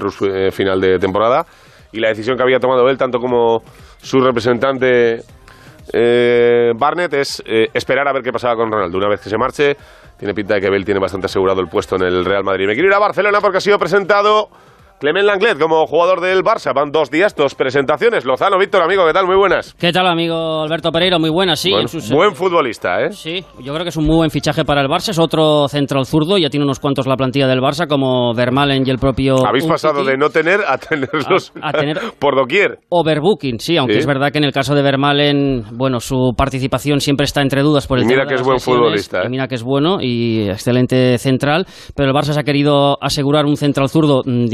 final 0.52 0.80
de 0.80 1.00
temporada 1.00 1.46
y 1.94 2.00
la 2.00 2.10
decisión 2.10 2.36
que 2.36 2.44
había 2.44 2.60
tomado 2.60 2.90
él, 2.90 2.98
tanto 2.98 3.20
como 3.20 3.62
su 4.02 4.20
representante 4.20 5.22
eh, 5.94 6.72
Barnett, 6.76 7.14
es 7.14 7.42
eh, 7.46 7.68
esperar 7.74 8.08
a 8.08 8.14
ver 8.14 8.24
qué 8.24 8.32
pasaba 8.32 8.56
con 8.56 8.72
Ronaldo. 8.72 8.98
Una 8.98 9.08
vez 9.08 9.22
que 9.22 9.30
se 9.30 9.38
marche, 9.38 9.78
tiene 10.18 10.34
pinta 10.34 10.56
de 10.56 10.62
que 10.62 10.70
Bale 10.70 10.84
tiene 10.84 11.00
bastante 11.00 11.28
asegurado 11.28 11.62
el 11.62 11.68
puesto 11.68 11.96
en 11.96 12.04
el 12.04 12.26
Real 12.26 12.44
Madrid. 12.44 12.66
Me 12.68 12.74
quiero 12.74 12.90
ir 12.90 12.96
a 12.96 13.00
Barcelona 13.00 13.40
porque 13.40 13.58
ha 13.58 13.62
sido 13.62 13.78
presentado 13.78 14.50
Clement 15.04 15.26
Langlet 15.26 15.60
como 15.60 15.86
jugador 15.86 16.22
del 16.22 16.46
Barça. 16.46 16.74
Van 16.74 16.90
dos 16.90 17.12
días, 17.12 17.36
dos 17.36 17.56
presentaciones. 17.56 18.24
Lozano, 18.24 18.58
Víctor, 18.58 18.84
amigo, 18.84 19.06
¿qué 19.06 19.12
tal? 19.12 19.26
Muy 19.26 19.36
buenas. 19.36 19.74
¿Qué 19.74 19.92
tal, 19.92 20.08
amigo 20.08 20.62
Alberto 20.62 20.94
Pereiro? 20.94 21.20
Muy 21.20 21.30
buenas, 21.30 21.60
sí. 21.60 21.72
Buen, 21.72 21.88
buen 22.10 22.36
futbolista, 22.36 23.02
¿eh? 23.02 23.12
Sí, 23.12 23.44
yo 23.60 23.74
creo 23.74 23.84
que 23.84 23.90
es 23.90 23.98
un 23.98 24.06
muy 24.06 24.16
buen 24.16 24.30
fichaje 24.30 24.64
para 24.64 24.80
el 24.80 24.88
Barça. 24.88 25.10
Es 25.10 25.20
otro 25.20 25.68
central 25.68 26.06
zurdo. 26.06 26.38
Ya 26.38 26.50
tiene 26.50 26.64
unos 26.64 26.80
cuantos 26.80 27.06
la 27.06 27.18
plantilla 27.18 27.48
del 27.48 27.60
Barça, 27.60 27.86
como 27.86 28.34
Vermalen 28.34 28.88
y 28.88 28.92
el 28.92 28.98
propio. 28.98 29.46
Habéis 29.46 29.66
pasado 29.66 30.06
de 30.06 30.16
no 30.16 30.30
tener 30.30 30.62
a 30.66 30.78
tenerlos 30.78 31.52
a, 31.62 31.74
tener 31.74 32.00
por 32.20 32.38
doquier. 32.38 32.80
Overbooking, 32.88 33.60
sí, 33.60 33.76
aunque 33.76 33.98
es 33.98 34.06
verdad 34.06 34.32
que 34.32 34.38
en 34.38 34.46
el 34.46 34.54
caso 34.54 34.74
de 34.74 34.84
Vermalen, 34.84 35.66
bueno, 35.74 36.00
su 36.00 36.32
participación 36.38 37.02
siempre 37.02 37.26
está 37.26 37.42
entre 37.42 37.62
dudas 37.62 37.88
por 37.88 37.98
el 37.98 38.06
y 38.06 38.08
mira 38.08 38.26
que 38.26 38.36
es 38.36 38.42
buen 38.42 38.62
futbolista. 38.62 39.24
¿eh? 39.24 39.30
mira 39.30 39.50
que 39.50 39.56
es 39.56 39.64
bueno 39.64 39.98
y 40.00 40.48
excelente 40.48 41.18
central. 41.18 41.68
Pero 41.94 42.10
el 42.10 42.16
Barça 42.16 42.32
se 42.32 42.40
ha 42.40 42.44
querido 42.44 42.98
asegurar 43.02 43.46
un 43.46 43.58
central 43.58 43.90
zurdo, 43.90 44.22
mm, 44.26 44.46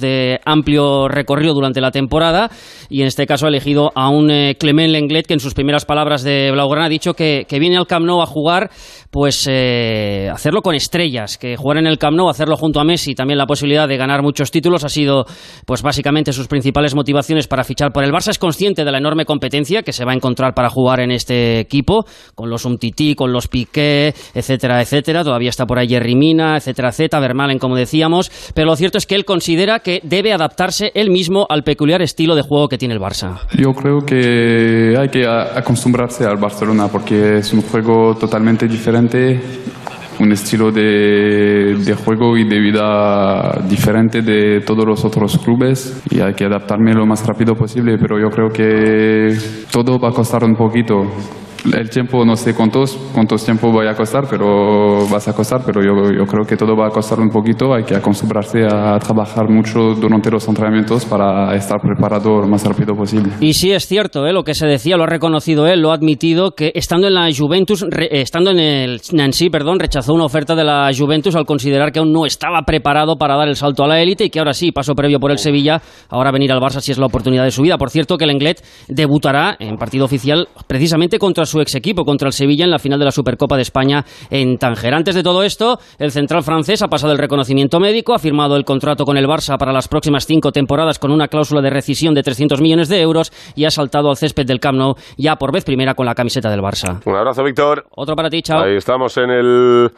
de 0.00 0.40
amplio 0.44 1.08
recorrido 1.08 1.54
durante 1.54 1.80
la 1.80 1.90
temporada 1.90 2.50
y 2.88 3.00
en 3.00 3.06
este 3.06 3.26
caso 3.26 3.46
ha 3.46 3.48
elegido 3.48 3.92
a 3.94 4.08
un 4.08 4.30
eh, 4.30 4.56
Clement 4.58 4.92
Lenglet 4.92 5.26
que 5.26 5.34
en 5.34 5.40
sus 5.40 5.54
primeras 5.54 5.84
palabras 5.84 6.22
de 6.22 6.50
Blaugrana 6.52 6.86
ha 6.86 6.90
dicho 6.90 7.14
que, 7.14 7.46
viene 7.50 7.76
al 7.76 7.86
Camp 7.86 8.04
Nou 8.04 8.20
a 8.20 8.26
jugar 8.26 8.70
pues 9.10 9.46
eh, 9.48 10.28
hacerlo 10.30 10.60
con 10.60 10.74
estrellas, 10.74 11.38
que 11.38 11.56
jugar 11.56 11.78
en 11.78 11.86
el 11.86 11.98
Camp 11.98 12.16
Nou, 12.16 12.28
hacerlo 12.28 12.56
junto 12.56 12.80
a 12.80 12.84
Messi, 12.84 13.14
también 13.14 13.38
la 13.38 13.46
posibilidad 13.46 13.88
de 13.88 13.96
ganar 13.96 14.22
muchos 14.22 14.50
títulos 14.50 14.84
ha 14.84 14.88
sido 14.88 15.24
pues 15.64 15.82
básicamente 15.82 16.32
sus 16.32 16.48
principales 16.48 16.94
motivaciones 16.94 17.46
para 17.48 17.64
fichar 17.64 17.92
por 17.92 18.04
el 18.04 18.12
Barça. 18.12 18.30
Es 18.30 18.38
consciente 18.38 18.84
de 18.84 18.92
la 18.92 18.98
enorme 18.98 19.24
competencia 19.24 19.82
que 19.82 19.92
se 19.92 20.04
va 20.04 20.12
a 20.12 20.14
encontrar 20.14 20.54
para 20.54 20.68
jugar 20.68 21.00
en 21.00 21.10
este 21.10 21.60
equipo, 21.60 22.04
con 22.34 22.50
los 22.50 22.64
Umtiti, 22.64 23.14
con 23.14 23.32
los 23.32 23.48
Piqué, 23.48 24.14
etcétera, 24.34 24.80
etcétera. 24.80 25.24
Todavía 25.24 25.50
está 25.50 25.66
por 25.66 25.78
ahí 25.78 25.88
Jerry 25.88 26.14
Mina, 26.14 26.56
etcétera, 26.56 26.90
etcétera, 26.90 27.20
Vermalen, 27.20 27.58
como 27.58 27.76
decíamos, 27.76 28.30
pero 28.54 28.66
lo 28.66 28.76
cierto 28.76 28.98
es 28.98 29.06
que 29.06 29.14
él 29.14 29.24
considera 29.24 29.80
que 29.86 30.00
debe 30.02 30.32
adaptarse 30.32 30.90
él 30.96 31.10
mismo 31.10 31.46
al 31.48 31.62
peculiar 31.62 32.02
estilo 32.02 32.34
de 32.34 32.42
juego 32.42 32.66
que 32.66 32.76
tiene 32.76 32.94
el 32.94 33.00
Barça. 33.00 33.38
Yo 33.56 33.72
creo 33.72 34.00
que 34.00 34.96
hay 34.98 35.08
que 35.10 35.24
acostumbrarse 35.24 36.24
al 36.24 36.38
Barcelona 36.38 36.88
porque 36.88 37.38
es 37.38 37.52
un 37.52 37.62
juego 37.62 38.16
totalmente 38.16 38.66
diferente, 38.66 39.40
un 40.18 40.32
estilo 40.32 40.72
de, 40.72 41.76
de, 41.78 41.94
juego 41.94 42.36
y 42.36 42.48
de 42.48 42.58
vida 42.58 43.60
diferente 43.68 44.22
de 44.22 44.60
todos 44.62 44.84
los 44.84 45.04
otros 45.04 45.38
clubes 45.38 46.02
y 46.10 46.18
hay 46.18 46.34
que 46.34 46.46
adaptarme 46.46 46.92
lo 46.92 47.06
más 47.06 47.24
rápido 47.24 47.54
posible, 47.54 47.96
pero 47.96 48.18
yo 48.18 48.28
creo 48.28 48.48
que 48.48 49.38
todo 49.70 50.00
va 50.00 50.08
a 50.08 50.12
costar 50.12 50.42
un 50.42 50.56
poquito 50.56 51.04
el 51.72 51.90
tiempo 51.90 52.24
no 52.24 52.36
sé 52.36 52.54
cuántos, 52.54 52.96
cuántos 53.12 53.44
tiempo 53.44 53.70
voy 53.70 53.86
a 53.86 53.94
costar, 53.94 54.24
pero 54.28 55.06
vas 55.08 55.26
a 55.28 55.32
costar, 55.32 55.62
pero 55.64 55.80
yo, 55.82 56.12
yo, 56.12 56.24
creo 56.26 56.44
que 56.44 56.56
todo 56.56 56.76
va 56.76 56.88
a 56.88 56.90
costar 56.90 57.18
un 57.20 57.28
poquito. 57.28 57.74
Hay 57.74 57.84
que 57.84 57.94
acostumbrarse 57.94 58.64
a 58.64 58.98
trabajar 58.98 59.48
mucho 59.48 59.94
durante 59.94 60.30
los 60.30 60.46
entrenamientos 60.48 61.04
para 61.04 61.54
estar 61.54 61.78
preparado 61.80 62.40
lo 62.40 62.48
más 62.48 62.64
rápido 62.64 62.94
posible. 62.94 63.32
Y 63.40 63.54
sí 63.54 63.72
es 63.72 63.86
cierto, 63.86 64.26
¿eh? 64.26 64.32
lo 64.32 64.44
que 64.44 64.54
se 64.54 64.66
decía, 64.66 64.96
lo 64.96 65.04
ha 65.04 65.06
reconocido 65.06 65.66
él, 65.66 65.80
lo 65.80 65.90
ha 65.90 65.94
admitido, 65.94 66.52
que 66.52 66.72
estando 66.74 67.06
en 67.06 67.14
la 67.14 67.28
Juventus, 67.36 67.84
re, 67.88 68.08
estando 68.10 68.50
en 68.50 68.58
el 68.58 69.00
Nancy, 69.12 69.50
perdón, 69.50 69.80
rechazó 69.80 70.14
una 70.14 70.24
oferta 70.24 70.54
de 70.54 70.64
la 70.64 70.90
Juventus 70.96 71.34
al 71.36 71.46
considerar 71.46 71.92
que 71.92 71.98
aún 71.98 72.12
no 72.12 72.26
estaba 72.26 72.62
preparado 72.62 73.16
para 73.16 73.36
dar 73.36 73.48
el 73.48 73.56
salto 73.56 73.84
a 73.84 73.88
la 73.88 74.00
élite 74.00 74.24
y 74.24 74.30
que 74.30 74.38
ahora 74.38 74.52
sí, 74.52 74.72
paso 74.72 74.94
previo 74.94 75.18
por 75.18 75.30
el 75.30 75.38
Sevilla, 75.38 75.80
ahora 76.08 76.30
venir 76.30 76.52
al 76.52 76.60
Barça 76.60 76.80
si 76.80 76.92
es 76.92 76.98
la 76.98 77.06
oportunidad 77.06 77.44
de 77.44 77.50
su 77.50 77.62
vida. 77.62 77.78
Por 77.78 77.90
cierto, 77.90 78.16
que 78.16 78.24
el 78.24 78.30
Englet 78.30 78.62
debutará 78.88 79.56
en 79.58 79.76
partido 79.76 80.04
oficial 80.04 80.48
precisamente 80.66 81.18
contra 81.18 81.44
su 81.44 81.55
ex 81.60 81.74
equipo 81.74 82.04
contra 82.04 82.28
el 82.28 82.32
Sevilla 82.32 82.64
en 82.64 82.70
la 82.70 82.78
final 82.78 82.98
de 82.98 83.04
la 83.04 83.10
Supercopa 83.10 83.56
de 83.56 83.62
España 83.62 84.04
en 84.30 84.58
Tánger. 84.58 84.94
Antes 84.94 85.14
de 85.14 85.22
todo 85.22 85.42
esto, 85.42 85.78
el 85.98 86.10
central 86.10 86.42
francés 86.42 86.82
ha 86.82 86.88
pasado 86.88 87.12
el 87.12 87.18
reconocimiento 87.18 87.80
médico, 87.80 88.14
ha 88.14 88.18
firmado 88.18 88.56
el 88.56 88.64
contrato 88.64 89.04
con 89.04 89.16
el 89.16 89.26
Barça 89.26 89.58
para 89.58 89.72
las 89.72 89.88
próximas 89.88 90.26
cinco 90.26 90.52
temporadas 90.52 90.98
con 90.98 91.10
una 91.10 91.28
cláusula 91.28 91.60
de 91.60 91.70
rescisión 91.70 92.14
de 92.14 92.22
300 92.22 92.60
millones 92.60 92.88
de 92.88 93.00
euros 93.00 93.32
y 93.54 93.64
ha 93.64 93.70
saltado 93.70 94.10
al 94.10 94.16
césped 94.16 94.46
del 94.46 94.60
Camp 94.60 94.78
Nou 94.78 94.94
ya 95.16 95.36
por 95.36 95.52
vez 95.52 95.64
primera 95.64 95.94
con 95.94 96.06
la 96.06 96.14
camiseta 96.14 96.50
del 96.50 96.60
Barça. 96.60 97.00
Un 97.04 97.16
abrazo, 97.16 97.42
Víctor. 97.42 97.86
Otro 97.90 98.14
para 98.14 98.30
ti, 98.30 98.42
chao. 98.42 98.62
Ahí 98.62 98.76
estamos 98.76 99.16
en 99.16 99.30
el... 99.30 99.90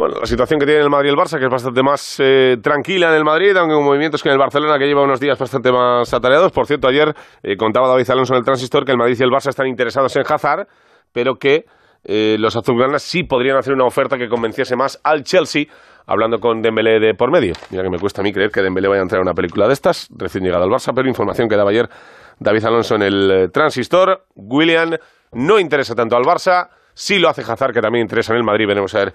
Bueno, 0.00 0.16
la 0.18 0.26
situación 0.26 0.58
que 0.58 0.64
tiene 0.64 0.80
el 0.80 0.88
Madrid 0.88 1.10
y 1.10 1.12
el 1.12 1.18
Barça, 1.18 1.38
que 1.38 1.44
es 1.44 1.50
bastante 1.50 1.82
más 1.82 2.18
eh, 2.20 2.56
tranquila 2.62 3.10
en 3.10 3.16
el 3.16 3.22
Madrid, 3.22 3.54
aunque 3.54 3.74
con 3.74 3.84
movimientos 3.84 4.22
que 4.22 4.30
en 4.30 4.32
el 4.32 4.38
Barcelona, 4.38 4.78
que 4.78 4.86
lleva 4.86 5.02
unos 5.02 5.20
días 5.20 5.38
bastante 5.38 5.70
más 5.70 6.14
atareados. 6.14 6.52
Por 6.52 6.66
cierto, 6.66 6.88
ayer 6.88 7.14
eh, 7.42 7.54
contaba 7.58 7.86
David 7.86 8.08
Alonso 8.08 8.32
en 8.32 8.38
el 8.38 8.44
Transistor 8.46 8.86
que 8.86 8.92
el 8.92 8.96
Madrid 8.96 9.18
y 9.20 9.22
el 9.22 9.28
Barça 9.28 9.50
están 9.50 9.66
interesados 9.66 10.16
en 10.16 10.22
Hazard, 10.26 10.68
pero 11.12 11.34
que 11.34 11.66
eh, 12.04 12.36
los 12.38 12.56
azulgranas 12.56 13.02
sí 13.02 13.24
podrían 13.24 13.58
hacer 13.58 13.74
una 13.74 13.84
oferta 13.84 14.16
que 14.16 14.30
convenciese 14.30 14.74
más 14.74 14.98
al 15.04 15.22
Chelsea, 15.22 15.66
hablando 16.06 16.38
con 16.38 16.62
Dembélé 16.62 16.98
de 16.98 17.12
por 17.12 17.30
medio. 17.30 17.52
Mira 17.68 17.82
que 17.82 17.90
me 17.90 17.98
cuesta 17.98 18.22
a 18.22 18.24
mí 18.24 18.32
creer 18.32 18.50
que 18.50 18.62
Dembélé 18.62 18.88
vaya 18.88 19.00
a 19.00 19.02
entrar 19.02 19.18
a 19.18 19.22
una 19.22 19.34
película 19.34 19.66
de 19.66 19.74
estas, 19.74 20.08
recién 20.16 20.42
llegado 20.42 20.64
al 20.64 20.70
Barça, 20.70 20.94
pero 20.96 21.10
información 21.10 21.46
que 21.46 21.56
daba 21.56 21.72
ayer 21.72 21.90
David 22.38 22.64
Alonso 22.64 22.94
en 22.94 23.02
el 23.02 23.50
Transistor. 23.52 24.24
William 24.34 24.96
no 25.32 25.58
interesa 25.58 25.94
tanto 25.94 26.16
al 26.16 26.22
Barça, 26.22 26.70
sí 26.94 27.18
lo 27.18 27.28
hace 27.28 27.42
Hazard, 27.42 27.74
que 27.74 27.82
también 27.82 28.04
interesa 28.04 28.32
en 28.32 28.38
el 28.38 28.44
Madrid, 28.44 28.66
veremos 28.66 28.94
a 28.94 29.00
ver 29.00 29.12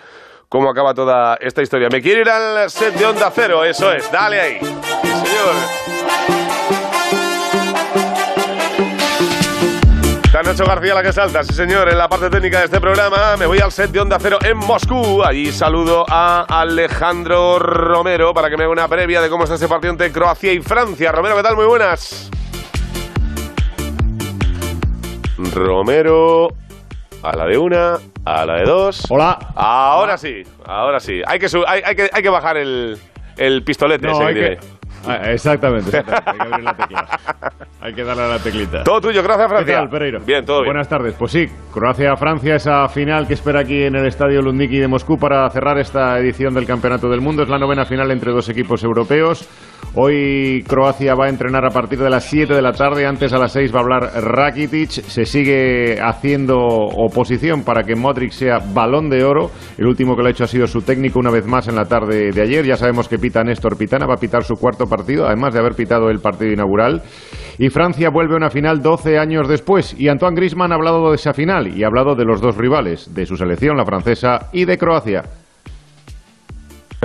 cómo 0.49 0.69
acaba 0.69 0.93
toda 0.93 1.35
esta 1.41 1.61
historia. 1.61 1.89
Me 1.91 2.01
quiero 2.01 2.21
ir 2.21 2.29
al 2.29 2.69
set 2.69 2.93
de 2.95 3.05
Onda 3.05 3.31
Cero, 3.33 3.63
eso 3.63 3.91
es, 3.91 4.11
dale 4.11 4.39
ahí. 4.41 4.59
señor. 4.59 5.55
Nacho 10.45 10.65
García 10.65 10.93
la 10.93 11.01
que 11.01 11.11
salta, 11.11 11.43
sí 11.43 11.53
señor, 11.53 11.89
en 11.89 11.97
la 11.97 12.07
parte 12.07 12.29
técnica 12.29 12.59
de 12.59 12.65
este 12.65 12.79
programa. 12.79 13.35
Me 13.35 13.47
voy 13.47 13.57
al 13.59 13.71
set 13.71 13.89
de 13.89 13.99
Onda 13.99 14.17
Cero 14.19 14.37
en 14.43 14.57
Moscú. 14.57 15.23
Allí 15.23 15.51
saludo 15.51 16.05
a 16.07 16.45
Alejandro 16.47 17.57
Romero 17.57 18.31
para 18.31 18.49
que 18.49 18.57
me 18.57 18.63
haga 18.63 18.73
una 18.73 18.87
previa 18.87 19.21
de 19.21 19.29
cómo 19.29 19.45
está 19.45 19.55
ese 19.55 19.67
partido 19.67 19.91
entre 19.91 20.11
Croacia 20.11 20.51
y 20.51 20.59
Francia. 20.59 21.11
Romero, 21.11 21.37
¿qué 21.37 21.41
tal? 21.41 21.55
Muy 21.55 21.65
buenas. 21.65 22.29
Romero, 25.55 26.49
a 27.25 27.35
la 27.35 27.47
de 27.47 27.57
una, 27.57 27.97
a 28.23 28.45
la 28.45 28.57
de 28.57 28.63
dos. 28.65 29.03
Hola. 29.09 29.39
Ahora 29.55 30.15
sí, 30.17 30.43
ahora 30.65 30.99
sí. 30.99 31.21
Hay 31.25 31.39
que, 31.39 31.47
hay, 31.67 31.81
hay 31.83 31.95
que, 31.95 32.09
hay 32.13 32.21
que 32.21 32.29
bajar 32.29 32.57
el, 32.57 32.97
el 33.37 33.63
pistolete 33.63 34.07
no, 34.07 34.13
ese 34.13 34.23
hay 34.23 34.33
que 34.35 34.41
que, 34.41 34.57
ah, 35.07 35.31
exactamente, 35.31 35.97
exactamente. 35.97 36.29
Hay 36.29 36.37
que 36.37 36.43
abrir 36.43 36.63
la 36.63 36.73
tecla. 36.75 37.19
Hay 37.81 37.93
que 37.93 38.03
darle 38.03 38.23
a 38.23 38.27
la 38.27 38.39
teclita. 38.39 38.83
Todo 38.83 39.01
tuyo, 39.01 39.23
gracias 39.23 39.47
Francia. 39.47 39.65
¿Qué 39.65 39.79
tal, 39.79 39.89
Pereiro? 39.89 40.19
Bien, 40.25 40.45
todo 40.45 40.57
bien. 40.57 40.67
Buenas 40.73 40.87
tardes. 40.87 41.15
Pues 41.17 41.31
sí, 41.31 41.45
Croacia-Francia, 41.73 42.55
esa 42.55 42.87
final 42.89 43.27
que 43.27 43.33
espera 43.33 43.61
aquí 43.61 43.83
en 43.83 43.95
el 43.95 44.05
Estadio 44.05 44.41
Lundiki 44.41 44.77
de 44.77 44.87
Moscú 44.87 45.17
para 45.17 45.49
cerrar 45.49 45.79
esta 45.79 46.19
edición 46.19 46.53
del 46.53 46.67
Campeonato 46.67 47.09
del 47.09 47.21
Mundo. 47.21 47.41
Es 47.41 47.49
la 47.49 47.57
novena 47.57 47.85
final 47.85 48.11
entre 48.11 48.31
dos 48.31 48.49
equipos 48.49 48.83
europeos. 48.83 49.47
Hoy 49.93 50.63
Croacia 50.67 51.15
va 51.15 51.27
a 51.27 51.29
entrenar 51.29 51.65
a 51.65 51.69
partir 51.69 51.99
de 51.99 52.09
las 52.09 52.25
7 52.25 52.53
de 52.53 52.61
la 52.61 52.73
tarde. 52.73 53.05
Antes 53.05 53.31
a 53.31 53.37
las 53.37 53.53
6 53.53 53.73
va 53.73 53.79
a 53.79 53.83
hablar 53.83 54.11
Rakitic. 54.23 54.89
Se 54.89 55.25
sigue 55.25 56.01
haciendo 56.01 56.57
oposición 56.57 57.63
para 57.63 57.83
que 57.83 57.95
Modric 57.95 58.31
sea 58.31 58.59
balón 58.73 59.09
de 59.09 59.23
oro. 59.23 59.51
El 59.77 59.87
último 59.87 60.15
que 60.15 60.21
lo 60.21 60.27
ha 60.27 60.31
hecho 60.31 60.43
ha 60.43 60.47
sido 60.47 60.67
su 60.67 60.81
técnico 60.81 61.19
una 61.19 61.31
vez 61.31 61.45
más 61.45 61.67
en 61.67 61.75
la 61.75 61.85
tarde 61.85 62.31
de 62.31 62.41
ayer. 62.41 62.65
Ya 62.65 62.75
sabemos 62.75 63.07
que 63.07 63.19
pita 63.19 63.43
Néstor 63.43 63.77
Pitana. 63.77 64.05
Va 64.05 64.15
a 64.15 64.19
pitar 64.19 64.43
su 64.43 64.55
cuarto 64.55 64.85
partido, 64.85 65.27
además 65.27 65.53
de 65.53 65.59
haber 65.59 65.75
pitado 65.75 66.09
el 66.09 66.19
partido 66.19 66.51
inaugural. 66.51 67.01
Y 67.57 67.69
Francia 67.69 68.09
vuelve 68.09 68.33
a 68.33 68.37
una 68.37 68.49
final 68.49 68.81
12 68.81 69.17
años 69.17 69.47
después. 69.47 69.95
Y 69.97 70.09
Antoine 70.09 70.35
Griezmann 70.35 70.73
ha 70.73 70.75
hablado 70.75 71.09
de 71.09 71.15
esa 71.15 71.33
final 71.33 71.67
y 71.67 71.83
ha 71.83 71.87
hablado 71.87 72.15
de 72.15 72.25
los 72.25 72.41
dos 72.41 72.57
rivales, 72.57 73.13
de 73.13 73.25
su 73.25 73.37
selección, 73.37 73.77
la 73.77 73.85
francesa, 73.85 74.49
y 74.51 74.65
de 74.65 74.77
Croacia. 74.77 75.23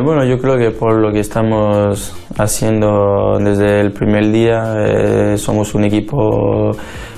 Bueno, 0.03 0.25
yo 0.25 0.39
creo 0.39 0.57
que 0.57 0.71
por 0.71 0.95
lo 0.99 1.13
que 1.13 1.21
estamos 1.21 2.15
haciendo 2.39 3.39
desde 3.39 3.81
el 3.81 3.93
primer 3.93 4.31
día, 4.33 4.75
eh, 4.79 5.37
somos 5.37 5.75
un 5.75 5.85
equipo 5.85 6.71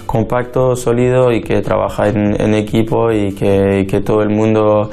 compacto, 0.06 0.74
sólido 0.74 1.30
y 1.30 1.42
que 1.42 1.60
trabaja 1.60 2.08
en, 2.08 2.40
en 2.40 2.54
equipo 2.54 3.12
y 3.12 3.34
que, 3.34 3.80
y 3.80 3.86
que, 3.86 4.00
todo 4.00 4.22
el 4.22 4.30
mundo 4.30 4.90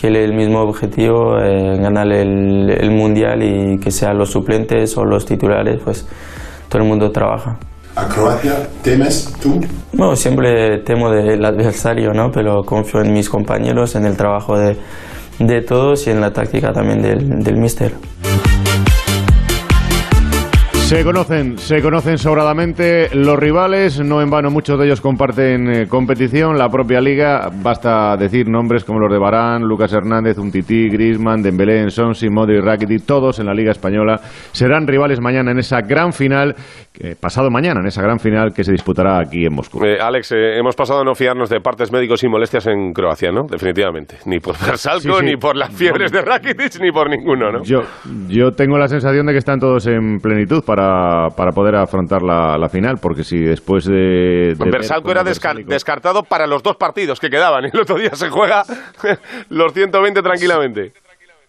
quiere 0.00 0.24
el 0.24 0.34
mismo 0.34 0.60
objetivo, 0.60 1.38
eh, 1.38 1.76
ganar 1.78 2.06
el, 2.12 2.70
el, 2.70 2.90
mundial 2.92 3.42
y 3.42 3.78
que 3.78 3.90
sean 3.90 4.16
los 4.16 4.30
suplentes 4.30 4.96
o 4.96 5.04
los 5.04 5.26
titulares, 5.26 5.80
pues 5.82 6.06
todo 6.68 6.82
el 6.82 6.88
mundo 6.88 7.10
trabaja. 7.10 7.58
¿A 7.96 8.08
Croacia 8.08 8.68
temes 8.82 9.32
tú? 9.42 9.60
Bueno, 9.92 10.14
siempre 10.14 10.78
temo 10.78 11.10
del 11.10 11.44
adversario, 11.44 12.12
¿no? 12.12 12.30
pero 12.30 12.62
confío 12.62 13.00
en 13.02 13.12
mis 13.12 13.28
compañeros, 13.28 13.96
en 13.96 14.04
el 14.04 14.16
trabajo 14.16 14.56
de 14.58 14.76
de 15.38 15.62
todos 15.62 16.06
y 16.06 16.10
en 16.10 16.20
la 16.20 16.32
táctica 16.32 16.72
también 16.72 17.02
del, 17.02 17.42
del 17.42 17.56
míster. 17.56 17.92
Se 20.94 21.02
conocen, 21.02 21.58
se 21.58 21.82
conocen 21.82 22.18
sobradamente 22.18 23.08
los 23.16 23.36
rivales, 23.36 23.98
no 23.98 24.22
en 24.22 24.30
vano 24.30 24.48
muchos 24.48 24.78
de 24.78 24.86
ellos 24.86 25.00
comparten 25.00 25.68
eh, 25.68 25.88
competición, 25.88 26.56
la 26.56 26.68
propia 26.68 27.00
liga, 27.00 27.50
basta 27.52 28.16
decir 28.16 28.48
nombres 28.48 28.84
como 28.84 29.00
los 29.00 29.10
de 29.10 29.18
Barán, 29.18 29.62
Lucas 29.62 29.92
Hernández, 29.92 30.38
Untiti, 30.38 30.88
Griezmann, 30.88 31.42
Dembélé, 31.42 31.80
Ensonsi, 31.80 32.28
Modri, 32.30 32.60
Rakitic, 32.60 33.04
todos 33.04 33.40
en 33.40 33.46
la 33.46 33.54
liga 33.54 33.72
española 33.72 34.20
serán 34.52 34.86
rivales 34.86 35.20
mañana 35.20 35.50
en 35.50 35.58
esa 35.58 35.80
gran 35.80 36.12
final, 36.12 36.54
eh, 37.00 37.16
pasado 37.20 37.50
mañana 37.50 37.80
en 37.80 37.86
esa 37.88 38.00
gran 38.00 38.20
final 38.20 38.54
que 38.54 38.62
se 38.62 38.70
disputará 38.70 39.18
aquí 39.18 39.44
en 39.44 39.52
Moscú. 39.52 39.84
Eh, 39.84 39.98
Alex, 40.00 40.30
hemos 40.30 40.76
pasado 40.76 41.00
a 41.00 41.04
no 41.04 41.16
fiarnos 41.16 41.50
de 41.50 41.60
partes 41.60 41.90
médicos 41.90 42.22
y 42.22 42.28
molestias 42.28 42.68
en 42.68 42.92
Croacia, 42.92 43.32
¿no? 43.32 43.48
Definitivamente, 43.50 44.18
ni 44.26 44.38
por 44.38 44.54
Versalco, 44.64 45.14
sí, 45.14 45.18
sí. 45.18 45.26
ni 45.26 45.36
por 45.36 45.56
las 45.56 45.74
fiebres 45.74 46.12
no. 46.12 46.18
de 46.18 46.24
Rakitic, 46.24 46.80
ni 46.80 46.92
por 46.92 47.10
ninguno, 47.10 47.50
¿no? 47.50 47.64
Yo, 47.64 47.82
yo 48.28 48.52
tengo 48.52 48.78
la 48.78 48.86
sensación 48.86 49.26
de 49.26 49.32
que 49.32 49.38
están 49.38 49.58
todos 49.58 49.88
en 49.88 50.20
plenitud 50.20 50.62
para, 50.64 50.83
para 51.36 51.52
poder 51.52 51.76
afrontar 51.76 52.22
la, 52.22 52.56
la, 52.58 52.68
final, 52.68 52.96
porque 53.00 53.24
si 53.24 53.38
después 53.38 53.84
de... 53.84 54.54
de 54.58 54.70
Versalco 54.70 55.10
era 55.10 55.24
descar 55.24 55.56
descartado 55.64 56.22
para 56.22 56.46
los 56.46 56.62
dos 56.62 56.76
partidos 56.76 57.20
que 57.20 57.30
quedaban, 57.30 57.64
y 57.64 57.68
el 57.72 57.80
otro 57.80 57.96
día 57.96 58.14
se 58.14 58.30
juega 58.30 58.64
los 59.48 59.72
120 59.72 60.22
tranquilamente. 60.22 60.92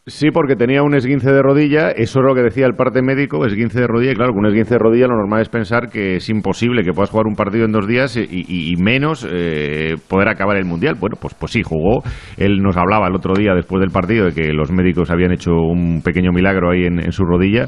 Sí, 0.08 0.30
porque 0.30 0.56
tenía 0.56 0.84
un 0.84 0.94
esguince 0.94 1.32
de 1.32 1.42
rodilla, 1.42 1.90
eso 1.90 2.20
es 2.20 2.26
lo 2.28 2.36
que 2.36 2.44
decía 2.44 2.68
el 2.68 2.76
parte 2.76 3.02
médico, 3.02 3.44
esguince 3.44 3.80
de 3.80 3.88
rodilla, 3.88 4.12
y 4.12 4.14
claro, 4.14 4.34
con 4.34 4.42
un 4.42 4.46
esguince 4.46 4.76
de 4.76 4.78
rodilla 4.78 5.08
lo 5.08 5.16
normal 5.16 5.42
es 5.42 5.50
pensar 5.50 5.90
que 5.90 6.18
es 6.18 6.30
imposible 6.30 6.84
que 6.84 6.92
puedas 6.92 7.10
jugar 7.10 7.26
un 7.26 7.34
partido 7.34 7.66
en 7.66 7.72
dos 7.72 7.88
días 7.88 8.16
y, 8.16 8.22
y, 8.22 8.72
y 8.72 8.76
menos 8.76 9.28
eh, 9.28 9.96
poder 10.08 10.30
acabar 10.30 10.58
el 10.58 10.66
Mundial. 10.66 10.94
Bueno, 11.00 11.18
pues, 11.20 11.34
pues 11.34 11.54
sí, 11.54 11.64
jugó. 11.64 12.04
Él 12.38 12.62
nos 12.62 12.78
hablaba 12.78 13.08
el 13.08 13.16
otro 13.16 13.34
día, 13.34 13.56
después 13.56 13.82
del 13.82 13.90
partido, 13.90 14.26
de 14.26 14.34
que 14.34 14.54
los 14.54 14.72
médicos 14.72 15.10
habían 15.10 15.32
hecho 15.32 15.54
un 15.54 16.04
pequeño 16.04 16.32
milagro 16.32 16.70
ahí 16.70 16.86
en, 16.86 17.00
en 17.00 17.12
su 17.12 17.24
rodilla 17.24 17.66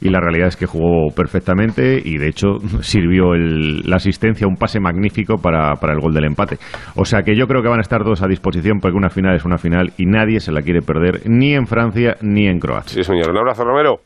y 0.00 0.10
la 0.10 0.20
realidad 0.20 0.48
es 0.48 0.56
que 0.56 0.66
jugó 0.66 1.12
perfectamente 1.14 2.00
y 2.04 2.18
de 2.18 2.28
hecho 2.28 2.58
sirvió 2.80 3.34
el, 3.34 3.80
la 3.88 3.96
asistencia, 3.96 4.46
un 4.46 4.56
pase 4.56 4.80
magnífico 4.80 5.36
para, 5.38 5.74
para, 5.74 5.94
el 5.94 6.00
gol 6.00 6.12
del 6.12 6.24
empate. 6.24 6.58
O 6.94 7.04
sea 7.04 7.22
que 7.22 7.34
yo 7.34 7.46
creo 7.46 7.62
que 7.62 7.68
van 7.68 7.78
a 7.78 7.82
estar 7.82 8.02
todos 8.02 8.22
a 8.22 8.28
disposición 8.28 8.78
porque 8.80 8.96
una 8.96 9.10
final 9.10 9.34
es 9.34 9.44
una 9.44 9.58
final 9.58 9.92
y 9.96 10.06
nadie 10.06 10.40
se 10.40 10.52
la 10.52 10.62
quiere 10.62 10.80
perder 10.80 11.22
ni 11.26 11.54
en 11.54 11.66
Francia 11.74 12.16
ni 12.20 12.46
en 12.46 12.60
Croacia. 12.60 12.94
Sí, 12.94 13.02
señor. 13.02 13.30
Un 13.30 13.38
abrazo, 13.38 13.64
Romero. 13.64 13.98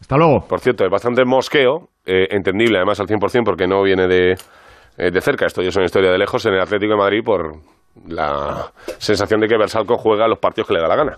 Hasta 0.00 0.16
luego. 0.16 0.44
Por 0.48 0.58
cierto, 0.58 0.84
es 0.84 0.90
bastante 0.90 1.24
mosqueo, 1.24 1.90
eh, 2.04 2.26
entendible 2.30 2.78
además 2.78 2.98
al 2.98 3.06
100% 3.06 3.44
porque 3.44 3.68
no 3.68 3.82
viene 3.84 4.08
de, 4.08 4.32
eh, 4.32 5.10
de 5.12 5.20
cerca. 5.20 5.46
Esto 5.46 5.62
ya 5.62 5.68
es 5.68 5.76
una 5.76 5.84
historia 5.84 6.10
de 6.10 6.18
lejos 6.18 6.44
en 6.46 6.54
el 6.54 6.60
Atlético 6.60 6.94
de 6.94 6.98
Madrid 6.98 7.22
por 7.24 7.54
la 8.08 8.72
sensación 8.98 9.40
de 9.40 9.46
que 9.46 9.56
Versalco 9.56 9.96
juega 9.96 10.26
los 10.26 10.40
partidos 10.40 10.66
que 10.66 10.74
le 10.74 10.80
da 10.80 10.88
la 10.88 10.96
gana. 10.96 11.16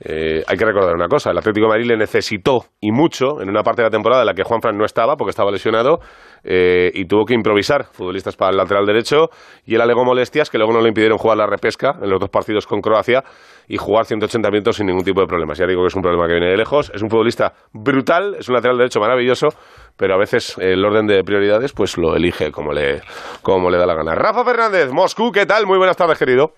Eh, 0.00 0.42
hay 0.46 0.56
que 0.56 0.64
recordar 0.64 0.94
una 0.94 1.06
cosa, 1.06 1.30
el 1.30 1.38
Atlético 1.38 1.66
de 1.66 1.70
Madrid 1.70 1.86
le 1.86 1.96
necesitó 1.96 2.64
y 2.80 2.90
mucho 2.90 3.40
en 3.40 3.48
una 3.48 3.62
parte 3.62 3.82
de 3.82 3.86
la 3.86 3.90
temporada 3.90 4.22
en 4.22 4.26
la 4.26 4.34
que 4.34 4.42
Juan 4.42 4.60
Fran 4.60 4.76
no 4.76 4.84
estaba 4.84 5.16
porque 5.16 5.30
estaba 5.30 5.52
lesionado 5.52 6.00
eh, 6.42 6.90
y 6.92 7.06
tuvo 7.06 7.24
que 7.24 7.34
improvisar 7.34 7.84
futbolistas 7.84 8.36
para 8.36 8.50
el 8.50 8.56
lateral 8.56 8.86
derecho 8.86 9.28
y 9.64 9.76
él 9.76 9.80
alegó 9.80 10.04
molestias 10.04 10.50
que 10.50 10.58
luego 10.58 10.72
no 10.72 10.80
le 10.80 10.88
impidieron 10.88 11.16
jugar 11.16 11.38
la 11.38 11.46
repesca 11.46 11.92
en 12.02 12.10
los 12.10 12.18
dos 12.18 12.28
partidos 12.28 12.66
con 12.66 12.80
Croacia 12.80 13.22
y 13.68 13.76
jugar 13.76 14.04
180 14.04 14.50
minutos 14.50 14.76
sin 14.76 14.86
ningún 14.86 15.04
tipo 15.04 15.20
de 15.20 15.26
problemas. 15.26 15.58
Ya 15.58 15.66
digo 15.66 15.82
que 15.82 15.86
es 15.86 15.94
un 15.94 16.02
problema 16.02 16.26
que 16.26 16.34
viene 16.34 16.50
de 16.50 16.56
lejos, 16.56 16.90
es 16.92 17.00
un 17.00 17.08
futbolista 17.08 17.52
brutal, 17.72 18.34
es 18.38 18.48
un 18.48 18.56
lateral 18.56 18.76
derecho 18.76 19.00
maravilloso, 19.00 19.48
pero 19.96 20.14
a 20.14 20.18
veces 20.18 20.58
el 20.58 20.84
orden 20.84 21.06
de 21.06 21.22
prioridades 21.22 21.72
pues 21.72 21.96
lo 21.96 22.16
elige 22.16 22.50
como 22.50 22.72
le, 22.72 23.00
como 23.42 23.70
le 23.70 23.78
da 23.78 23.86
la 23.86 23.94
gana. 23.94 24.14
Rafa 24.14 24.44
Fernández, 24.44 24.90
Moscú, 24.92 25.30
¿qué 25.30 25.46
tal? 25.46 25.66
Muy 25.66 25.78
buenas 25.78 25.96
tardes, 25.96 26.18
querido. 26.18 26.52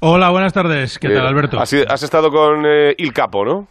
Hola, 0.00 0.30
buenas 0.30 0.52
tardes. 0.52 0.98
¿Qué 0.98 1.08
tal, 1.08 1.24
Eh, 1.24 1.28
Alberto? 1.28 1.60
Has, 1.60 1.72
has 1.88 2.02
estado 2.02 2.30
con 2.30 2.64
eh, 2.66 2.94
Il 2.98 3.12
Capo, 3.12 3.44
¿no? 3.44 3.66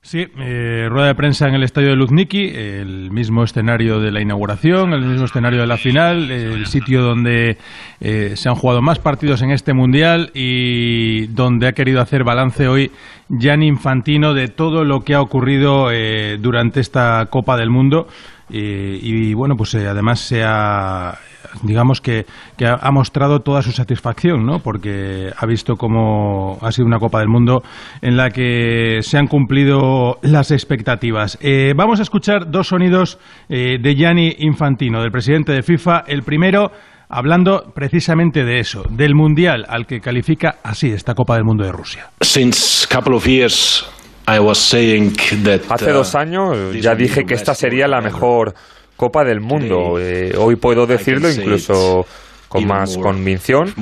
Sí, 0.00 0.26
eh, 0.38 0.86
rueda 0.88 1.08
de 1.08 1.14
prensa 1.16 1.48
en 1.48 1.54
el 1.54 1.64
estadio 1.64 1.88
de 1.88 1.96
Luzniki, 1.96 2.48
el 2.54 3.10
mismo 3.10 3.42
escenario 3.42 3.98
de 3.98 4.12
la 4.12 4.22
inauguración, 4.22 4.92
el 4.94 5.04
mismo 5.04 5.24
escenario 5.26 5.60
de 5.60 5.66
la 5.66 5.76
final, 5.76 6.30
el 6.30 6.66
sitio 6.66 7.02
donde 7.02 7.58
eh, 8.00 8.32
se 8.36 8.48
han 8.48 8.54
jugado 8.54 8.80
más 8.80 9.00
partidos 9.00 9.42
en 9.42 9.50
este 9.50 9.74
mundial 9.74 10.30
y 10.34 11.26
donde 11.26 11.66
ha 11.66 11.72
querido 11.72 12.00
hacer 12.00 12.22
balance 12.22 12.68
hoy 12.68 12.92
Gianni 13.28 13.66
Infantino 13.66 14.34
de 14.34 14.48
todo 14.48 14.84
lo 14.84 15.00
que 15.00 15.14
ha 15.14 15.20
ocurrido 15.20 15.90
eh, 15.90 16.38
durante 16.38 16.80
esta 16.80 17.26
Copa 17.26 17.56
del 17.56 17.68
Mundo. 17.68 18.06
Eh, 18.50 18.98
y 19.02 19.34
bueno, 19.34 19.56
pues 19.56 19.74
eh, 19.74 19.88
además 19.88 20.20
se 20.20 20.42
ha, 20.42 21.18
digamos 21.62 22.00
que, 22.00 22.26
que 22.56 22.66
ha, 22.66 22.90
mostrado 22.90 23.40
toda 23.40 23.62
su 23.62 23.72
satisfacción, 23.72 24.44
¿no? 24.44 24.60
Porque 24.60 25.30
ha 25.36 25.46
visto 25.46 25.76
cómo 25.76 26.58
ha 26.62 26.72
sido 26.72 26.86
una 26.86 26.98
Copa 26.98 27.20
del 27.20 27.28
Mundo 27.28 27.62
en 28.02 28.16
la 28.16 28.30
que 28.30 28.98
se 29.02 29.18
han 29.18 29.26
cumplido 29.26 30.18
las 30.22 30.50
expectativas. 30.50 31.38
Eh, 31.40 31.72
vamos 31.76 32.00
a 32.00 32.02
escuchar 32.02 32.50
dos 32.50 32.68
sonidos 32.68 33.18
eh, 33.48 33.78
de 33.80 33.94
Gianni 33.94 34.36
Infantino, 34.38 35.00
del 35.00 35.10
presidente 35.10 35.52
de 35.52 35.62
FIFA. 35.62 36.04
El 36.06 36.22
primero 36.22 36.70
hablando 37.08 37.72
precisamente 37.74 38.44
de 38.44 38.60
eso, 38.60 38.82
del 38.90 39.14
Mundial 39.14 39.64
al 39.68 39.86
que 39.86 40.00
califica 40.00 40.56
así 40.62 40.90
esta 40.90 41.14
Copa 41.14 41.34
del 41.34 41.44
Mundo 41.44 41.64
de 41.64 41.72
Rusia. 41.72 42.10
Since 42.20 42.86
couple 42.86 43.16
of 43.16 43.26
years 43.26 43.86
I 44.26 44.38
was 44.38 44.58
saying 44.58 45.16
that 45.44 45.62
Hace 45.70 45.90
uh, 45.90 45.94
dos 45.94 46.14
años 46.14 46.76
ya 46.80 46.94
dije 46.94 47.24
que 47.24 47.34
esta 47.34 47.54
sería 47.54 47.88
la 47.88 48.00
mejor 48.00 48.54
Copa 48.98 49.22
del 49.22 49.40
Mundo. 49.40 49.96
Eh, 50.00 50.34
hoy 50.36 50.56
puedo 50.56 50.84
decirlo 50.84 51.30
incluso 51.30 52.04
con 52.48 52.66
más 52.66 52.98
convicción, 52.98 53.72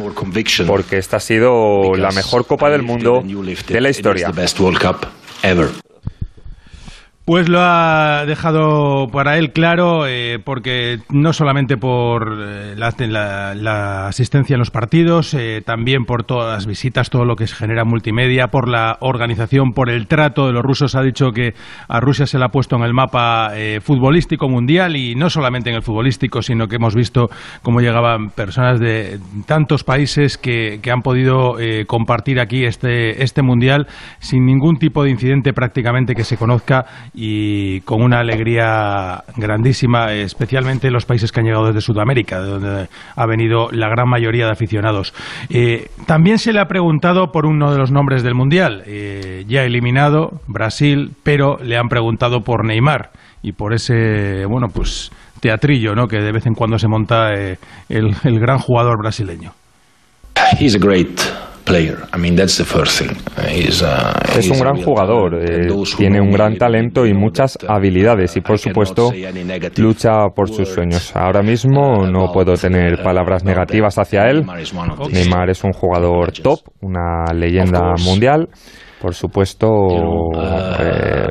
porque 0.66 0.98
esta 0.98 1.16
ha 1.16 1.20
sido 1.20 1.94
la 1.96 2.10
mejor 2.10 2.46
Copa 2.46 2.68
del 2.68 2.82
Mundo 2.82 3.22
de 3.22 3.80
la 3.80 3.88
historia. 3.88 4.30
Pues 7.26 7.48
lo 7.48 7.58
ha 7.60 8.24
dejado 8.24 9.08
para 9.08 9.36
él 9.36 9.50
claro, 9.50 10.06
eh, 10.06 10.38
porque 10.38 10.98
no 11.10 11.32
solamente 11.32 11.76
por 11.76 12.38
eh, 12.40 12.76
la, 12.76 14.06
asistencia 14.06 14.54
en 14.54 14.60
los 14.60 14.70
partidos, 14.70 15.34
eh, 15.34 15.60
también 15.66 16.04
por 16.04 16.22
todas 16.22 16.54
las 16.54 16.66
visitas, 16.66 17.10
todo 17.10 17.24
lo 17.24 17.34
que 17.34 17.48
se 17.48 17.56
genera 17.56 17.84
multimedia, 17.84 18.46
por 18.46 18.68
la 18.68 18.96
organización, 19.00 19.72
por 19.72 19.90
el 19.90 20.06
trato 20.06 20.46
de 20.46 20.52
los 20.52 20.62
rusos. 20.62 20.94
Ha 20.94 21.02
dicho 21.02 21.32
que 21.32 21.54
a 21.88 21.98
Rusia 21.98 22.26
se 22.26 22.38
le 22.38 22.44
ha 22.44 22.50
puesto 22.50 22.76
en 22.76 22.82
el 22.82 22.94
mapa 22.94 23.50
eh, 23.56 23.80
futbolístico 23.80 24.48
mundial 24.48 24.94
y 24.94 25.16
no 25.16 25.28
solamente 25.28 25.70
en 25.70 25.74
el 25.74 25.82
futbolístico, 25.82 26.42
sino 26.42 26.68
que 26.68 26.76
hemos 26.76 26.94
visto 26.94 27.26
cómo 27.60 27.80
llegaban 27.80 28.30
personas 28.30 28.78
de 28.78 29.18
tantos 29.46 29.82
países 29.82 30.38
que, 30.38 30.78
que 30.80 30.92
han 30.92 31.02
podido 31.02 31.58
eh, 31.58 31.86
compartir 31.86 32.38
aquí 32.38 32.64
este, 32.64 33.24
este 33.24 33.42
mundial 33.42 33.88
sin 34.20 34.46
ningún 34.46 34.76
tipo 34.76 35.02
de 35.02 35.10
incidente 35.10 35.52
prácticamente 35.52 36.14
que 36.14 36.22
se 36.22 36.36
conozca 36.36 36.84
y 37.18 37.80
con 37.80 38.02
una 38.02 38.20
alegría 38.20 39.24
grandísima, 39.36 40.12
especialmente 40.12 40.88
en 40.88 40.92
los 40.92 41.06
países 41.06 41.32
que 41.32 41.40
han 41.40 41.46
llegado 41.46 41.66
desde 41.66 41.80
Sudamérica, 41.80 42.42
de 42.42 42.50
donde 42.50 42.88
ha 43.16 43.26
venido 43.26 43.70
la 43.72 43.88
gran 43.88 44.06
mayoría 44.06 44.44
de 44.44 44.52
aficionados. 44.52 45.14
Eh, 45.48 45.88
también 46.04 46.38
se 46.38 46.52
le 46.52 46.60
ha 46.60 46.66
preguntado 46.66 47.32
por 47.32 47.46
uno 47.46 47.72
de 47.72 47.78
los 47.78 47.90
nombres 47.90 48.22
del 48.22 48.34
mundial, 48.34 48.82
eh, 48.86 49.44
ya 49.48 49.64
eliminado, 49.64 50.42
Brasil, 50.46 51.12
pero 51.22 51.56
le 51.62 51.78
han 51.78 51.88
preguntado 51.88 52.42
por 52.42 52.66
Neymar 52.66 53.10
y 53.42 53.52
por 53.52 53.72
ese, 53.72 54.44
bueno, 54.44 54.68
pues 54.68 55.10
teatrillo, 55.40 55.94
¿no? 55.94 56.08
Que 56.08 56.18
de 56.18 56.32
vez 56.32 56.46
en 56.46 56.54
cuando 56.54 56.78
se 56.78 56.88
monta 56.88 57.32
eh, 57.32 57.58
el, 57.88 58.14
gran 58.38 58.58
jugador 58.58 58.98
brasileño. 58.98 59.52
he's 60.58 60.78
great 60.78 61.18
player. 61.66 61.98
I 62.14 62.18
mean, 62.18 62.36
that's 62.36 62.56
the 62.56 62.64
first 62.64 62.98
thing. 62.98 63.10
Uh, 63.36 63.42
He's, 63.48 63.82
uh, 63.82 64.38
Es 64.38 64.48
un 64.48 64.58
gran 64.58 64.82
jugador, 64.82 65.34
eh, 65.34 65.68
tiene 65.98 66.20
un 66.20 66.30
gran 66.30 66.56
talento 66.56 67.04
y 67.04 67.12
muchas 67.12 67.58
habilidades 67.68 68.36
y 68.36 68.40
por 68.40 68.58
supuesto 68.58 69.12
lucha 69.76 70.28
por 70.34 70.48
sus 70.48 70.68
sueños. 70.68 71.14
Ahora 71.14 71.42
mismo 71.42 72.06
no 72.06 72.32
puedo 72.32 72.54
tener 72.54 73.02
palabras 73.02 73.44
negativas 73.44 73.98
hacia 73.98 74.30
él. 74.30 74.44
Neymar 75.10 75.50
es 75.50 75.64
un 75.64 75.72
jugador 75.72 76.32
top, 76.32 76.60
una 76.80 77.32
leyenda 77.34 77.94
mundial. 78.04 78.48
Por 79.00 79.14
supuesto, 79.14 79.68
eh, 80.38 81.25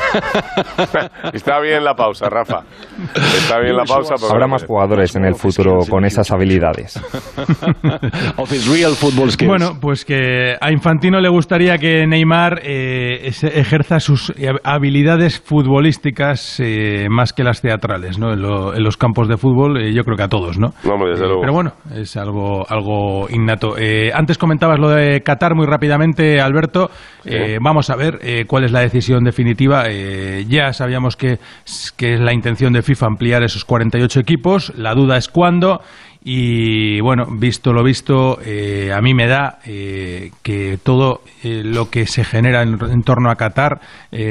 Está 1.32 1.60
bien 1.60 1.84
la 1.84 1.94
pausa, 1.94 2.28
Rafa. 2.28 2.62
Está 3.14 3.58
bien 3.60 3.76
la 3.76 3.84
pausa. 3.84 4.14
porque- 4.14 4.32
habrá 4.32 4.46
más 4.46 4.64
jugadores 4.64 5.14
en 5.16 5.24
el 5.24 5.34
futuro 5.34 5.78
con 5.88 6.04
esas 6.04 6.30
habilidades. 6.30 7.00
Bueno, 9.46 9.78
pues 9.80 10.04
que 10.04 10.56
a 10.60 10.70
Infantino 10.72 11.20
le 11.20 11.28
gustaría 11.28 11.78
que 11.78 12.06
Neymar 12.06 12.60
eh, 12.62 13.30
ejerza 13.42 14.00
sus 14.00 14.30
eh, 14.30 14.50
habilidades 14.64 15.40
futbolísticas 15.40 16.60
eh, 16.60 17.06
más 17.10 17.32
que 17.32 17.44
las 17.44 17.60
teatrales, 17.60 18.18
¿no? 18.18 18.32
En, 18.32 18.42
lo- 18.42 18.74
en 18.74 18.82
los 18.82 18.96
campos 18.96 19.28
de 19.28 19.36
fútbol, 19.36 19.78
eh, 19.82 19.92
yo 19.92 20.02
creo 20.04 20.16
que 20.16 20.22
a 20.24 20.28
todos, 20.28 20.58
¿no? 20.58 20.72
Desde 21.10 21.24
Eh, 21.24 21.28
luego. 21.28 21.40
Pero 21.42 21.52
bueno, 21.52 21.72
es 21.94 22.16
algo, 22.16 22.64
algo 22.68 23.28
innato. 23.30 23.76
Eh, 23.78 24.10
antes 24.14 24.38
comentabas 24.38 24.78
lo 24.78 24.88
de 24.90 25.20
Qatar 25.22 25.54
muy 25.54 25.66
rápidamente, 25.66 26.40
Alberto. 26.40 26.90
Eh, 27.24 27.58
vamos 27.60 27.90
a 27.90 27.96
ver 27.96 28.18
eh, 28.22 28.44
cuál 28.46 28.64
es 28.64 28.72
la 28.72 28.80
decisión 28.80 29.24
definitiva. 29.24 29.84
Eh, 29.88 30.44
ya 30.48 30.72
sabíamos 30.72 31.16
que, 31.16 31.38
que 31.96 32.14
es 32.14 32.20
la 32.20 32.32
intención 32.32 32.72
de 32.72 32.82
FIFA 32.82 33.06
ampliar 33.06 33.42
esos 33.42 33.64
48 33.64 34.20
equipos. 34.20 34.72
La 34.76 34.94
duda 34.94 35.16
es 35.16 35.28
cuándo. 35.28 35.80
Y 36.22 37.00
bueno, 37.00 37.24
visto 37.30 37.72
lo 37.72 37.82
visto, 37.82 38.38
a 38.38 39.00
mí 39.00 39.14
me 39.14 39.26
da 39.26 39.58
que 39.64 40.78
todo 40.82 41.22
lo 41.42 41.88
que 41.88 42.06
se 42.06 42.24
genera 42.24 42.60
en, 42.62 42.76
en 42.90 43.02
torno 43.04 43.30
a 43.30 43.36
Qatar 43.36 43.80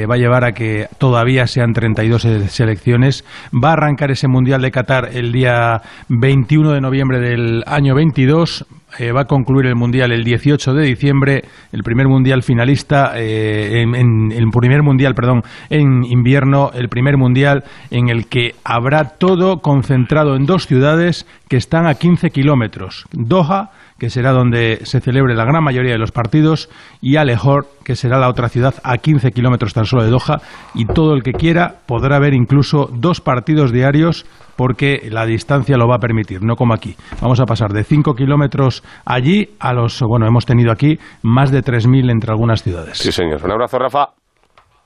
va 0.08 0.14
a 0.14 0.16
llevar 0.16 0.44
a 0.44 0.52
que 0.52 0.86
todavía 0.98 1.48
sean 1.48 1.72
32 1.72 2.22
se- 2.22 2.48
selecciones. 2.48 3.24
Va 3.52 3.70
a 3.70 3.72
arrancar 3.72 4.12
ese 4.12 4.28
Mundial 4.28 4.62
de 4.62 4.70
Qatar 4.70 5.10
el 5.14 5.32
día 5.32 5.82
21 6.08 6.70
de 6.74 6.80
noviembre 6.80 7.18
del 7.18 7.64
año 7.66 7.96
22. 7.96 8.66
Eh, 8.98 9.12
va 9.12 9.22
a 9.22 9.24
concluir 9.26 9.66
el 9.66 9.76
Mundial 9.76 10.12
el 10.12 10.24
18 10.24 10.74
de 10.74 10.84
diciembre, 10.84 11.44
el 11.72 11.82
primer 11.82 12.08
Mundial 12.08 12.42
finalista, 12.42 13.12
eh, 13.16 13.82
en, 13.82 14.32
el 14.32 14.50
primer 14.50 14.82
Mundial, 14.82 15.14
perdón, 15.14 15.42
en 15.68 16.04
invierno, 16.04 16.70
el 16.74 16.88
primer 16.88 17.16
Mundial 17.16 17.64
en 17.90 18.08
el 18.08 18.26
que 18.26 18.54
habrá 18.64 19.04
todo 19.18 19.60
concentrado 19.60 20.34
en 20.36 20.46
dos 20.46 20.66
ciudades 20.66 21.26
que 21.48 21.56
están 21.56 21.86
a 21.86 21.94
15 21.94 22.30
kilómetros. 22.30 23.06
Doha, 23.12 23.70
que 24.00 24.08
será 24.08 24.32
donde 24.32 24.80
se 24.84 25.00
celebre 25.00 25.34
la 25.34 25.44
gran 25.44 25.62
mayoría 25.62 25.92
de 25.92 25.98
los 25.98 26.10
partidos, 26.10 26.70
y 27.02 27.16
Alejor, 27.16 27.66
que 27.84 27.94
será 27.94 28.18
la 28.18 28.30
otra 28.30 28.48
ciudad 28.48 28.74
a 28.82 28.96
15 28.96 29.30
kilómetros 29.30 29.74
tan 29.74 29.84
solo 29.84 30.02
de 30.02 30.10
Doha, 30.10 30.40
y 30.74 30.86
todo 30.86 31.12
el 31.12 31.22
que 31.22 31.32
quiera 31.32 31.76
podrá 31.86 32.18
ver 32.18 32.32
incluso 32.32 32.88
dos 32.92 33.20
partidos 33.20 33.72
diarios 33.72 34.24
porque 34.56 35.08
la 35.10 35.26
distancia 35.26 35.76
lo 35.76 35.86
va 35.86 35.96
a 35.96 35.98
permitir, 35.98 36.42
no 36.42 36.56
como 36.56 36.74
aquí. 36.74 36.96
Vamos 37.20 37.40
a 37.40 37.44
pasar 37.44 37.72
de 37.72 37.84
5 37.84 38.14
kilómetros 38.14 38.82
allí 39.04 39.50
a 39.58 39.72
los, 39.72 40.00
bueno, 40.00 40.26
hemos 40.26 40.46
tenido 40.46 40.72
aquí 40.72 40.98
más 41.22 41.50
de 41.50 41.60
3.000 41.60 42.10
entre 42.10 42.30
algunas 42.30 42.62
ciudades. 42.62 42.98
Sí, 42.98 43.12
señor. 43.12 43.44
Un 43.44 43.52
abrazo, 43.52 43.78
Rafa. 43.78 44.19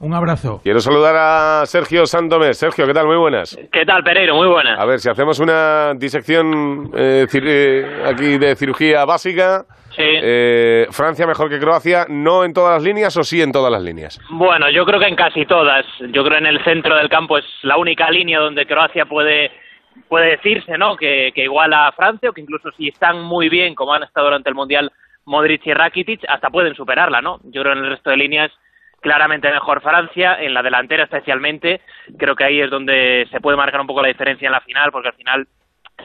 Un 0.00 0.12
abrazo. 0.12 0.60
Quiero 0.62 0.80
saludar 0.80 1.14
a 1.16 1.66
Sergio 1.66 2.04
Santomé. 2.06 2.52
Sergio, 2.52 2.86
¿qué 2.86 2.92
tal? 2.92 3.06
Muy 3.06 3.16
buenas. 3.16 3.56
¿Qué 3.72 3.86
tal, 3.86 4.02
Pereiro? 4.02 4.34
Muy 4.34 4.48
buenas. 4.48 4.78
A 4.78 4.84
ver, 4.84 4.98
si 4.98 5.08
hacemos 5.08 5.38
una 5.38 5.94
disección 5.94 6.90
eh, 6.96 7.26
eh, 7.32 8.02
aquí 8.04 8.36
de 8.36 8.56
cirugía 8.56 9.04
básica, 9.04 9.64
eh, 9.96 10.86
Francia 10.90 11.26
mejor 11.26 11.48
que 11.48 11.60
Croacia, 11.60 12.06
¿no 12.08 12.44
en 12.44 12.52
todas 12.52 12.74
las 12.74 12.82
líneas 12.82 13.16
o 13.16 13.22
sí 13.22 13.40
en 13.40 13.52
todas 13.52 13.70
las 13.70 13.82
líneas? 13.82 14.20
Bueno, 14.30 14.68
yo 14.70 14.84
creo 14.84 14.98
que 14.98 15.06
en 15.06 15.16
casi 15.16 15.46
todas. 15.46 15.86
Yo 16.12 16.24
creo 16.24 16.38
en 16.38 16.46
el 16.46 16.62
centro 16.64 16.96
del 16.96 17.08
campo 17.08 17.38
es 17.38 17.44
la 17.62 17.76
única 17.76 18.10
línea 18.10 18.40
donde 18.40 18.66
Croacia 18.66 19.06
puede 19.06 19.52
puede 20.08 20.30
decirse, 20.30 20.76
¿no? 20.76 20.96
Que, 20.96 21.30
que 21.32 21.44
iguala 21.44 21.86
a 21.86 21.92
Francia 21.92 22.28
o 22.28 22.32
que 22.32 22.40
incluso 22.40 22.70
si 22.72 22.88
están 22.88 23.22
muy 23.22 23.48
bien 23.48 23.76
como 23.76 23.94
han 23.94 24.02
estado 24.02 24.26
durante 24.26 24.48
el 24.48 24.56
mundial 24.56 24.90
Modric 25.24 25.64
y 25.66 25.72
Rakitic, 25.72 26.24
hasta 26.28 26.50
pueden 26.50 26.74
superarla, 26.74 27.22
¿no? 27.22 27.38
Yo 27.44 27.62
creo 27.62 27.74
en 27.74 27.84
el 27.84 27.90
resto 27.90 28.10
de 28.10 28.16
líneas 28.16 28.50
claramente 29.04 29.52
mejor 29.52 29.82
Francia, 29.82 30.38
en 30.40 30.54
la 30.54 30.62
delantera 30.62 31.04
especialmente, 31.04 31.82
creo 32.16 32.34
que 32.34 32.44
ahí 32.44 32.58
es 32.58 32.70
donde 32.70 33.28
se 33.30 33.38
puede 33.38 33.58
marcar 33.58 33.78
un 33.82 33.86
poco 33.86 34.00
la 34.00 34.08
diferencia 34.08 34.46
en 34.46 34.52
la 34.52 34.62
final, 34.62 34.90
porque 34.90 35.08
al 35.08 35.14
final 35.14 35.46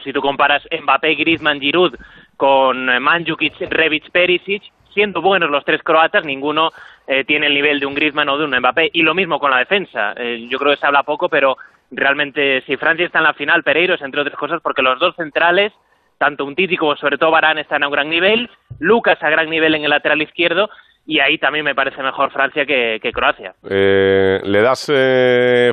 si 0.04 0.12
tú 0.12 0.20
comparas 0.20 0.68
Mbappé, 0.70 1.14
Griezmann, 1.14 1.60
Giroud 1.60 1.94
con 2.36 3.02
Mandzukic, 3.02 3.58
Rebic, 3.70 4.10
Perisic, 4.10 4.64
siendo 4.92 5.22
buenos 5.22 5.50
los 5.50 5.64
tres 5.64 5.82
croatas, 5.82 6.26
ninguno 6.26 6.72
eh, 7.06 7.24
tiene 7.24 7.46
el 7.46 7.54
nivel 7.54 7.80
de 7.80 7.86
un 7.86 7.94
Griezmann 7.94 8.28
o 8.28 8.36
de 8.36 8.44
un 8.44 8.54
Mbappé. 8.54 8.90
Y 8.92 9.00
lo 9.00 9.14
mismo 9.14 9.40
con 9.40 9.50
la 9.50 9.58
defensa. 9.58 10.12
Eh, 10.16 10.46
yo 10.50 10.58
creo 10.58 10.72
que 10.72 10.80
se 10.80 10.86
habla 10.86 11.02
poco, 11.02 11.30
pero 11.30 11.56
realmente 11.90 12.62
si 12.66 12.76
Francia 12.76 13.06
está 13.06 13.18
en 13.18 13.24
la 13.24 13.34
final, 13.34 13.62
Pereiro 13.62 13.94
es 13.94 14.02
entre 14.02 14.20
otras 14.20 14.36
cosas 14.36 14.60
porque 14.62 14.82
los 14.82 14.98
dos 14.98 15.16
centrales, 15.16 15.72
tanto 16.18 16.44
un 16.44 16.54
Titi 16.54 16.76
como 16.76 16.96
sobre 16.96 17.16
todo 17.16 17.30
Barán 17.30 17.56
están 17.56 17.82
a 17.82 17.88
un 17.88 17.94
gran 17.94 18.10
nivel, 18.10 18.50
Lucas 18.78 19.22
a 19.22 19.30
gran 19.30 19.48
nivel 19.48 19.74
en 19.74 19.84
el 19.84 19.90
lateral 19.90 20.20
izquierdo 20.20 20.68
y 21.10 21.20
ahí 21.20 21.38
también 21.38 21.64
me 21.64 21.74
parece 21.74 22.02
mejor 22.02 22.30
Francia 22.30 22.64
que, 22.64 23.00
Croacia. 23.12 23.54
Eh, 23.68 24.40
¿Le 24.44 24.62
das 24.62 24.90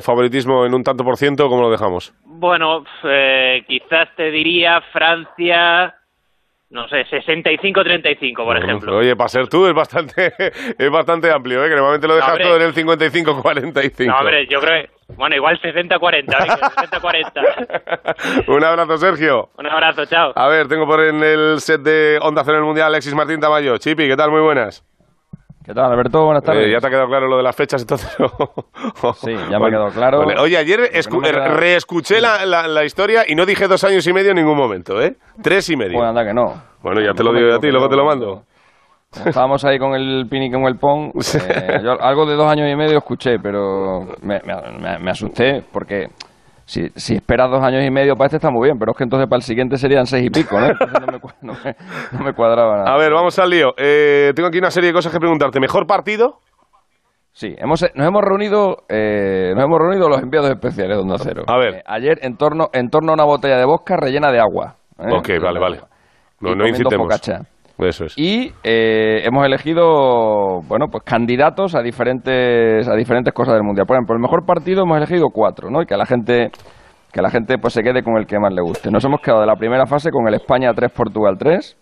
favoritismo 0.02 0.66
en 0.66 0.74
un 0.74 0.82
tanto 0.82 1.04
por 1.04 1.16
ciento 1.16 1.46
o 1.46 1.48
cómo 1.48 1.62
lo 1.62 1.70
dejamos? 1.70 2.12
Bueno, 2.24 2.84
quizás 3.66 4.08
te 4.16 4.30
diría 4.30 4.80
Francia 4.92 5.94
no 6.70 6.86
sé, 6.88 7.06
65-35, 7.06 8.44
por 8.44 8.58
ejemplo. 8.58 8.98
Oye, 8.98 9.16
para 9.16 9.28
ser 9.28 9.48
tú 9.48 9.66
es 9.66 9.72
bastante, 9.72 10.34
es 10.78 10.90
bastante 10.90 11.32
amplio, 11.32 11.64
¿eh? 11.64 11.68
que 11.68 11.74
normalmente 11.74 12.06
lo 12.06 12.16
dejas 12.16 12.38
todo 12.38 12.56
en 12.56 12.62
el 12.62 12.74
55-45. 12.74 14.06
No, 14.06 14.18
hombre, 14.18 14.46
yo 14.46 14.60
creo 14.60 14.82
que, 14.82 14.90
bueno, 15.14 15.34
igual 15.36 15.58
60-40, 15.60 16.26
60-40. 16.26 18.48
Un 18.48 18.64
abrazo, 18.64 18.98
Sergio. 18.98 19.48
Un 19.56 19.66
abrazo, 19.66 20.04
chao. 20.04 20.34
A 20.36 20.48
ver, 20.48 20.68
tengo 20.68 20.86
por 20.86 21.00
en 21.00 21.22
el 21.22 21.60
set 21.60 21.80
de 21.80 22.18
Onda 22.20 22.44
Cero 22.44 22.58
en 22.58 22.64
el 22.64 22.66
Mundial 22.66 22.88
Alexis 22.88 23.14
Martín 23.14 23.40
Tamayo. 23.40 23.78
Chipi, 23.78 24.06
¿qué 24.06 24.16
tal? 24.16 24.30
Muy 24.30 24.42
buenas. 24.42 24.84
¿Qué 25.68 25.74
tal, 25.74 25.92
Alberto? 25.92 26.24
Buenas 26.24 26.42
tardes. 26.42 26.66
Eh, 26.66 26.72
¿Ya 26.72 26.78
te 26.78 26.86
ha 26.86 26.90
quedado 26.90 27.08
claro 27.08 27.28
lo 27.28 27.36
de 27.36 27.42
las 27.42 27.54
fechas 27.54 27.82
entonces? 27.82 28.10
sí, 29.16 29.34
ya 29.50 29.58
me 29.58 29.66
ha 29.66 29.68
quedado 29.68 29.90
claro. 29.90 30.20
Oye, 30.40 30.56
ayer 30.56 30.80
reescuché 30.80 32.22
la, 32.22 32.46
la, 32.46 32.84
historia 32.86 33.24
y 33.28 33.34
no 33.34 33.44
dije 33.44 33.68
dos 33.68 33.84
años 33.84 34.06
y 34.06 34.14
medio 34.14 34.30
en 34.30 34.36
ningún 34.36 34.56
momento, 34.56 34.98
¿eh? 35.02 35.16
Tres 35.42 35.68
y 35.68 35.76
medio. 35.76 35.92
Bueno, 35.92 36.08
anda 36.08 36.24
que 36.24 36.32
no. 36.32 36.54
Bueno, 36.82 37.02
ya 37.02 37.12
te 37.12 37.22
lo 37.22 37.34
digo 37.34 37.48
yo 37.50 37.56
a 37.56 37.58
ti, 37.58 37.70
luego 37.70 37.86
te 37.90 37.96
lo 37.96 38.06
mando. 38.06 38.44
Estábamos 39.26 39.62
ahí 39.66 39.78
con 39.78 39.94
el 39.94 40.26
pini 40.30 40.50
con 40.50 40.62
el 40.64 40.78
pong. 40.78 41.12
Eh, 41.34 41.80
yo 41.84 42.00
algo 42.00 42.24
de 42.24 42.34
dos 42.34 42.50
años 42.50 42.66
y 42.72 42.74
medio 42.74 42.96
escuché, 42.96 43.38
pero 43.38 44.06
me, 44.22 44.40
me, 44.46 44.98
me 45.00 45.10
asusté 45.10 45.62
porque 45.70 46.06
si, 46.68 46.90
si 46.96 47.14
esperas 47.14 47.50
dos 47.50 47.64
años 47.64 47.82
y 47.82 47.90
medio 47.90 48.14
para 48.14 48.26
este 48.26 48.36
está 48.36 48.50
muy 48.50 48.68
bien, 48.68 48.78
pero 48.78 48.92
es 48.92 48.98
que 48.98 49.04
entonces 49.04 49.26
para 49.26 49.38
el 49.38 49.42
siguiente 49.42 49.78
serían 49.78 50.04
seis 50.04 50.26
y 50.26 50.28
pico, 50.28 50.60
¿no? 50.60 50.68
no, 51.40 51.54
me, 51.54 51.74
no, 52.12 52.24
me, 52.24 52.34
cuadraba 52.34 52.76
nada. 52.76 52.94
A 52.94 52.98
ver, 52.98 53.10
vamos 53.10 53.38
al 53.38 53.48
lío. 53.48 53.72
Eh, 53.78 54.32
tengo 54.36 54.48
aquí 54.48 54.58
una 54.58 54.70
serie 54.70 54.88
de 54.88 54.92
cosas 54.92 55.10
que 55.10 55.18
preguntarte. 55.18 55.60
¿Mejor 55.60 55.86
partido? 55.86 56.40
Sí, 57.32 57.54
hemos, 57.56 57.82
nos 57.94 58.06
hemos 58.06 58.22
reunido 58.22 58.84
eh, 58.86 59.52
nos 59.54 59.64
hemos 59.64 59.78
reunido 59.78 60.10
los 60.10 60.20
enviados 60.20 60.50
especiales 60.50 60.98
de 60.98 61.02
Onda 61.02 61.16
Cero. 61.18 61.44
A 61.46 61.56
ver. 61.56 61.76
Eh, 61.76 61.82
ayer 61.86 62.18
en 62.20 62.36
torno, 62.36 62.68
en 62.74 62.90
torno 62.90 63.12
a 63.12 63.14
una 63.14 63.24
botella 63.24 63.56
de 63.56 63.64
bosca 63.64 63.96
rellena 63.96 64.30
de 64.30 64.40
agua. 64.40 64.76
Ok, 64.98 65.30
vale, 65.42 65.58
vale. 65.58 65.80
No, 66.40 66.54
no 66.54 66.68
incitemos. 66.68 67.08
Eso 67.78 68.06
es. 68.06 68.18
Y 68.18 68.52
eh, 68.64 69.22
hemos 69.24 69.46
elegido, 69.46 70.60
bueno, 70.66 70.86
pues 70.90 71.04
candidatos 71.04 71.76
a 71.76 71.80
diferentes, 71.80 72.88
a 72.88 72.94
diferentes 72.94 73.32
cosas 73.32 73.54
del 73.54 73.62
mundial. 73.62 73.86
Por 73.86 73.96
ejemplo, 73.96 74.16
el 74.16 74.20
mejor 74.20 74.44
partido 74.44 74.82
hemos 74.82 74.96
elegido 74.96 75.28
cuatro, 75.32 75.70
¿no? 75.70 75.82
Y 75.82 75.86
que 75.86 75.96
la 75.96 76.04
gente, 76.04 76.50
que 77.12 77.22
la 77.22 77.30
gente 77.30 77.56
pues 77.58 77.74
se 77.74 77.82
quede 77.82 78.02
con 78.02 78.16
el 78.16 78.26
que 78.26 78.38
más 78.40 78.52
le 78.52 78.62
guste. 78.62 78.90
Nos 78.90 79.04
hemos 79.04 79.20
quedado 79.20 79.42
de 79.42 79.46
la 79.46 79.54
primera 79.54 79.86
fase 79.86 80.10
con 80.10 80.26
el 80.26 80.34
España 80.34 80.72
3, 80.74 80.90
Portugal 80.90 81.36
3. 81.38 81.76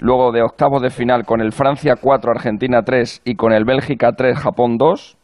Luego 0.00 0.30
de 0.30 0.42
octavos 0.42 0.82
de 0.82 0.90
final 0.90 1.24
con 1.24 1.40
el 1.40 1.52
Francia 1.52 1.94
4, 2.00 2.30
Argentina 2.30 2.82
3 2.82 3.22
y 3.24 3.34
con 3.34 3.52
el 3.52 3.64
Bélgica 3.64 4.12
3, 4.12 4.38
Japón 4.38 4.76
2. 4.76 5.16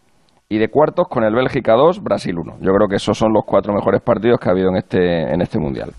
Y 0.49 0.59
de 0.59 0.69
cuartos 0.69 1.09
con 1.09 1.25
el 1.25 1.35
Bélgica 1.35 1.75
2, 1.75 2.03
Brasil 2.03 2.35
1. 2.39 2.57
Yo 2.61 2.73
creo 2.73 2.89
que 2.89 2.97
esos 2.97 3.17
son 3.17 3.33
los 3.33 3.45
cuatro 3.47 3.73
mejores 3.73 4.01
partidos 4.01 4.39
que 4.41 4.49
ha 4.49 4.53
habido 4.53 4.71
en 4.71 4.77
este, 4.77 5.33
en 5.33 5.41
este 5.43 5.59
mundial. 5.59 5.91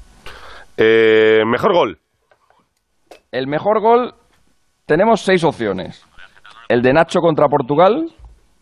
Eh, 0.77 1.43
mejor 1.45 1.73
gol. 1.73 1.99
El 3.35 3.47
mejor 3.47 3.81
gol, 3.81 4.13
tenemos 4.85 5.19
seis 5.19 5.43
opciones. 5.43 6.05
El 6.69 6.81
de 6.81 6.93
Nacho 6.93 7.19
contra 7.19 7.49
Portugal, 7.49 8.05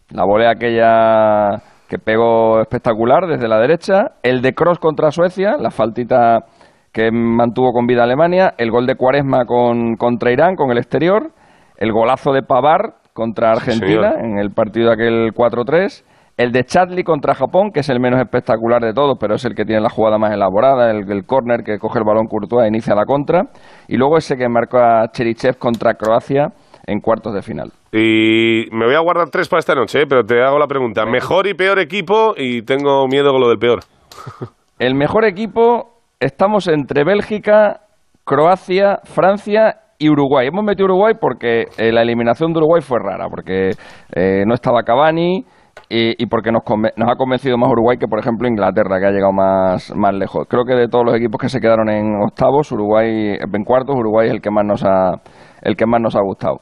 la 0.09 0.25
volea 0.25 0.49
aquella 0.49 1.61
que 1.87 1.99
pegó 1.99 2.59
espectacular 2.59 3.27
desde 3.27 3.47
la 3.47 3.59
derecha. 3.59 4.13
El 4.23 4.41
de 4.41 4.55
Cross 4.55 4.79
contra 4.79 5.11
Suecia, 5.11 5.57
la 5.59 5.69
faltita 5.69 6.45
que 6.91 7.11
mantuvo 7.11 7.71
con 7.71 7.85
vida 7.85 8.01
Alemania. 8.01 8.55
El 8.57 8.71
gol 8.71 8.87
de 8.87 8.95
Cuaresma 8.95 9.45
con, 9.45 9.95
contra 9.95 10.31
Irán, 10.31 10.55
con 10.55 10.71
el 10.71 10.79
exterior. 10.79 11.33
El 11.77 11.91
golazo 11.91 12.33
de 12.33 12.41
Pavar 12.41 12.95
contra 13.13 13.51
Argentina 13.51 14.15
en 14.17 14.39
el 14.39 14.49
partido 14.55 14.87
de 14.87 14.93
aquel 14.93 15.33
4-3 15.35 16.03
el 16.37 16.51
de 16.51 16.63
Chadley 16.63 17.03
contra 17.03 17.35
Japón, 17.35 17.71
que 17.71 17.81
es 17.81 17.89
el 17.89 17.99
menos 17.99 18.19
espectacular 18.19 18.81
de 18.81 18.93
todos, 18.93 19.17
pero 19.19 19.35
es 19.35 19.45
el 19.45 19.53
que 19.53 19.65
tiene 19.65 19.81
la 19.81 19.89
jugada 19.89 20.17
más 20.17 20.33
elaborada, 20.33 20.89
el, 20.89 21.09
el 21.11 21.25
córner 21.25 21.63
que 21.63 21.77
coge 21.77 21.99
el 21.99 22.05
balón 22.05 22.27
Courtois 22.27 22.65
e 22.65 22.67
inicia 22.69 22.95
la 22.95 23.05
contra. 23.05 23.43
Y 23.87 23.97
luego 23.97 24.17
ese 24.17 24.35
que 24.35 24.49
marca 24.49 25.03
a 25.03 25.07
Cherichev 25.11 25.57
contra 25.57 25.93
Croacia 25.93 26.53
en 26.85 26.99
cuartos 26.99 27.33
de 27.33 27.41
final. 27.41 27.71
Y 27.91 28.65
me 28.71 28.85
voy 28.85 28.95
a 28.95 28.99
guardar 28.99 29.29
tres 29.29 29.47
para 29.47 29.59
esta 29.59 29.75
noche, 29.75 30.01
¿eh? 30.01 30.05
pero 30.07 30.23
te 30.23 30.41
hago 30.41 30.57
la 30.57 30.67
pregunta. 30.67 31.05
Mejor 31.05 31.47
y 31.47 31.53
peor 31.53 31.79
equipo 31.79 32.33
y 32.35 32.63
tengo 32.63 33.07
miedo 33.07 33.31
con 33.31 33.41
lo 33.41 33.49
del 33.49 33.59
peor. 33.59 33.81
el 34.79 34.95
mejor 34.95 35.25
equipo, 35.25 35.99
estamos 36.19 36.67
entre 36.67 37.03
Bélgica, 37.03 37.81
Croacia, 38.23 38.99
Francia 39.03 39.81
y 39.99 40.09
Uruguay. 40.09 40.47
Hemos 40.47 40.63
metido 40.63 40.85
Uruguay 40.85 41.13
porque 41.19 41.65
eh, 41.77 41.91
la 41.91 42.01
eliminación 42.01 42.51
de 42.51 42.59
Uruguay 42.59 42.81
fue 42.81 42.99
rara, 42.99 43.27
porque 43.29 43.71
eh, 44.15 44.43
no 44.45 44.53
estaba 44.53 44.83
Cavani, 44.83 45.45
y, 45.89 46.25
porque 46.27 46.51
nos, 46.51 46.63
nos, 46.95 47.11
ha 47.11 47.15
convencido 47.15 47.57
más 47.57 47.69
Uruguay 47.71 47.97
que, 47.97 48.07
por 48.07 48.19
ejemplo, 48.19 48.47
Inglaterra, 48.47 48.99
que 48.99 49.05
ha 49.05 49.11
llegado 49.11 49.31
más, 49.31 49.93
más 49.95 50.13
lejos. 50.13 50.47
Creo 50.49 50.65
que 50.65 50.73
de 50.73 50.87
todos 50.87 51.05
los 51.05 51.15
equipos 51.15 51.39
que 51.39 51.49
se 51.49 51.59
quedaron 51.59 51.89
en 51.89 52.15
octavos, 52.21 52.71
Uruguay, 52.71 53.37
en 53.39 53.63
cuartos, 53.63 53.95
Uruguay 53.95 54.27
es 54.27 54.33
el 54.33 54.41
que 54.41 54.49
más 54.49 54.65
nos 54.65 54.83
ha, 54.83 55.21
el 55.61 55.75
que 55.75 55.85
más 55.85 56.01
nos 56.01 56.15
ha 56.15 56.21
gustado. 56.21 56.61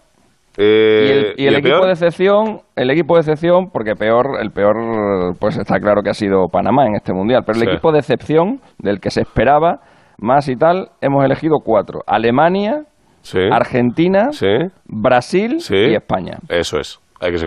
Eh, 0.58 1.34
y 1.38 1.48
el, 1.48 1.56
equipo 1.56 1.86
de 1.86 1.92
excepción, 1.92 2.60
el 2.76 2.92
equipo 2.92 3.16
de 3.16 3.22
excepción, 3.22 3.70
porque 3.72 3.96
peor, 3.96 4.38
el 4.42 4.52
peor, 4.52 4.76
pues 5.40 5.58
está 5.58 5.80
claro 5.80 6.02
que 6.04 6.10
ha 6.10 6.14
sido 6.14 6.48
Panamá 6.52 6.86
en 6.88 6.96
este 6.96 7.14
mundial, 7.14 7.44
pero 7.46 7.58
el 7.58 7.70
equipo 7.70 7.92
de 7.94 8.00
excepción, 8.00 8.60
del 8.78 9.00
que 9.00 9.12
se 9.12 9.22
esperaba 9.22 9.80
más 10.18 10.50
y 10.50 10.58
tal, 10.58 10.90
hemos 11.00 11.24
elegido 11.24 11.60
cuatro: 11.64 12.02
Alemania, 12.06 12.84
Argentina, 13.52 14.30
Brasil 14.86 15.58
y 15.70 15.96
España. 15.96 16.38
Eso 16.50 16.80
es. 16.80 17.01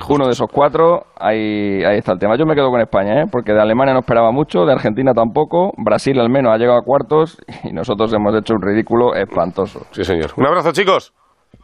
Uno 0.08 0.26
de 0.26 0.32
esos 0.32 0.46
cuatro, 0.52 1.06
ahí, 1.18 1.82
ahí 1.84 1.98
está 1.98 2.12
el 2.12 2.18
tema. 2.20 2.36
Yo 2.38 2.46
me 2.46 2.54
quedo 2.54 2.70
con 2.70 2.80
España, 2.80 3.22
¿eh? 3.22 3.24
porque 3.30 3.52
de 3.52 3.60
Alemania 3.60 3.92
no 3.92 4.00
esperaba 4.00 4.30
mucho, 4.30 4.64
de 4.64 4.72
Argentina 4.72 5.12
tampoco, 5.12 5.72
Brasil 5.76 6.18
al 6.20 6.30
menos 6.30 6.52
ha 6.54 6.58
llegado 6.58 6.78
a 6.78 6.82
cuartos 6.82 7.38
y 7.64 7.72
nosotros 7.72 8.12
hemos 8.14 8.36
hecho 8.36 8.54
un 8.54 8.62
ridículo 8.62 9.14
espantoso. 9.16 9.80
Sí, 9.90 10.04
señor. 10.04 10.30
Un 10.36 10.46
abrazo, 10.46 10.70
chicos. 10.70 11.12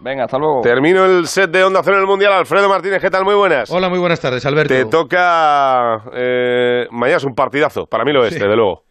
Venga, 0.01 0.25
hasta 0.25 0.39
luego. 0.39 0.61
Termino 0.63 1.05
el 1.05 1.27
set 1.27 1.51
de 1.51 1.63
Onda 1.63 1.83
Cero 1.85 1.97
en 1.97 2.03
el 2.03 2.09
Mundial. 2.09 2.33
Alfredo 2.33 2.69
Martínez, 2.69 3.01
¿qué 3.01 3.11
tal? 3.11 3.25
Muy 3.25 3.35
buenas. 3.35 3.71
Hola, 3.71 3.89
muy 3.89 3.99
buenas 3.99 4.21
tardes, 4.21 4.45
Alberto. 4.45 4.75
Te 4.75 4.87
toca... 4.87 6.03
Eh, 6.15 6.87
mañana 6.91 7.19
es 7.19 7.25
un 7.25 7.35
partidazo, 7.35 7.87
para 7.87 8.05
mí 8.05 8.13
lo 8.13 8.25
es, 8.25 8.39
de 8.39 8.57
luego 8.57 8.90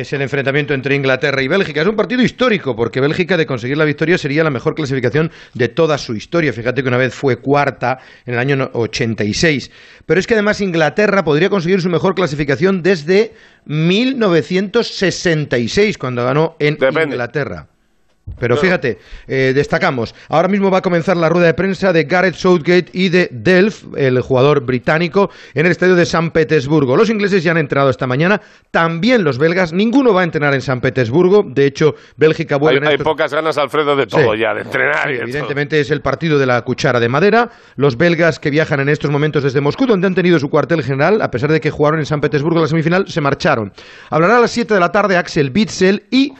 es 0.00 0.12
el 0.12 0.22
enfrentamiento 0.22 0.74
entre 0.74 0.96
Inglaterra 0.96 1.40
y 1.40 1.46
Bélgica. 1.46 1.82
Es 1.82 1.86
un 1.86 1.94
partido 1.94 2.20
histórico 2.20 2.74
porque 2.74 3.00
Bélgica 3.00 3.36
de 3.36 3.46
conseguir 3.46 3.76
la 3.76 3.84
victoria 3.84 4.18
sería 4.18 4.42
la 4.42 4.50
mejor 4.50 4.74
clasificación 4.74 5.30
de 5.54 5.68
toda 5.68 5.98
su 5.98 6.16
historia. 6.16 6.52
Fíjate 6.52 6.82
que 6.82 6.88
una 6.88 6.96
vez 6.96 7.14
fue 7.14 7.36
cuarta 7.36 8.00
en 8.26 8.34
el 8.34 8.40
año 8.40 8.70
86. 8.72 9.70
Pero 10.04 10.18
es 10.18 10.26
que 10.26 10.34
además 10.34 10.60
Inglaterra 10.60 11.22
podría 11.22 11.48
conseguir 11.48 11.80
su 11.80 11.90
mejor 11.90 12.16
clasificación 12.16 12.82
desde 12.82 13.34
1966 13.66 15.96
cuando 15.96 16.24
ganó 16.24 16.56
en 16.58 16.76
Inglaterra. 17.04 17.68
Pero 18.38 18.56
fíjate, 18.56 18.98
eh, 19.28 19.52
destacamos, 19.54 20.14
ahora 20.28 20.48
mismo 20.48 20.70
va 20.70 20.78
a 20.78 20.82
comenzar 20.82 21.16
la 21.16 21.28
rueda 21.28 21.46
de 21.46 21.54
prensa 21.54 21.92
de 21.92 22.04
Gareth 22.04 22.34
Southgate 22.34 22.86
y 22.92 23.10
de 23.10 23.28
Delph, 23.30 23.84
el 23.96 24.20
jugador 24.22 24.62
británico, 24.62 25.30
en 25.52 25.66
el 25.66 25.72
estadio 25.72 25.94
de 25.94 26.06
San 26.06 26.30
Petersburgo. 26.30 26.96
Los 26.96 27.10
ingleses 27.10 27.44
ya 27.44 27.50
han 27.50 27.58
entrenado 27.58 27.90
esta 27.90 28.06
mañana, 28.06 28.40
también 28.70 29.24
los 29.24 29.36
belgas, 29.36 29.74
ninguno 29.74 30.14
va 30.14 30.22
a 30.22 30.24
entrenar 30.24 30.54
en 30.54 30.62
San 30.62 30.80
Petersburgo, 30.80 31.44
de 31.46 31.66
hecho, 31.66 31.96
Bélgica 32.16 32.56
vuelve... 32.56 32.86
Hay, 32.86 32.94
hay 32.94 32.98
pocas 32.98 33.32
ganas, 33.32 33.58
Alfredo, 33.58 33.94
de 33.94 34.06
todo 34.06 34.34
ya, 34.34 34.54
de 34.54 34.62
entrenar. 34.62 35.10
evidentemente 35.10 35.78
es 35.78 35.90
el 35.90 36.00
partido 36.00 36.38
de 36.38 36.46
la 36.46 36.62
cuchara 36.62 37.00
de 37.00 37.08
madera. 37.10 37.50
Los 37.76 37.96
belgas 37.98 38.38
que 38.38 38.48
viajan 38.48 38.80
en 38.80 38.88
estos 38.88 39.10
momentos 39.10 39.42
desde 39.42 39.60
Moscú, 39.60 39.86
donde 39.86 40.06
han 40.06 40.14
tenido 40.14 40.38
su 40.38 40.48
cuartel 40.48 40.82
general, 40.82 41.20
a 41.20 41.30
pesar 41.30 41.52
de 41.52 41.60
que 41.60 41.70
jugaron 41.70 42.00
en 42.00 42.06
San 42.06 42.22
Petersburgo 42.22 42.60
la 42.60 42.68
semifinal, 42.68 43.06
se 43.06 43.20
marcharon. 43.20 43.72
Hablará 44.08 44.38
a 44.38 44.40
las 44.40 44.50
7 44.50 44.72
de 44.72 44.80
la 44.80 44.90
tarde 44.90 45.16
Axel 45.18 45.50
Bitzel 45.50 46.04
y... 46.10 46.32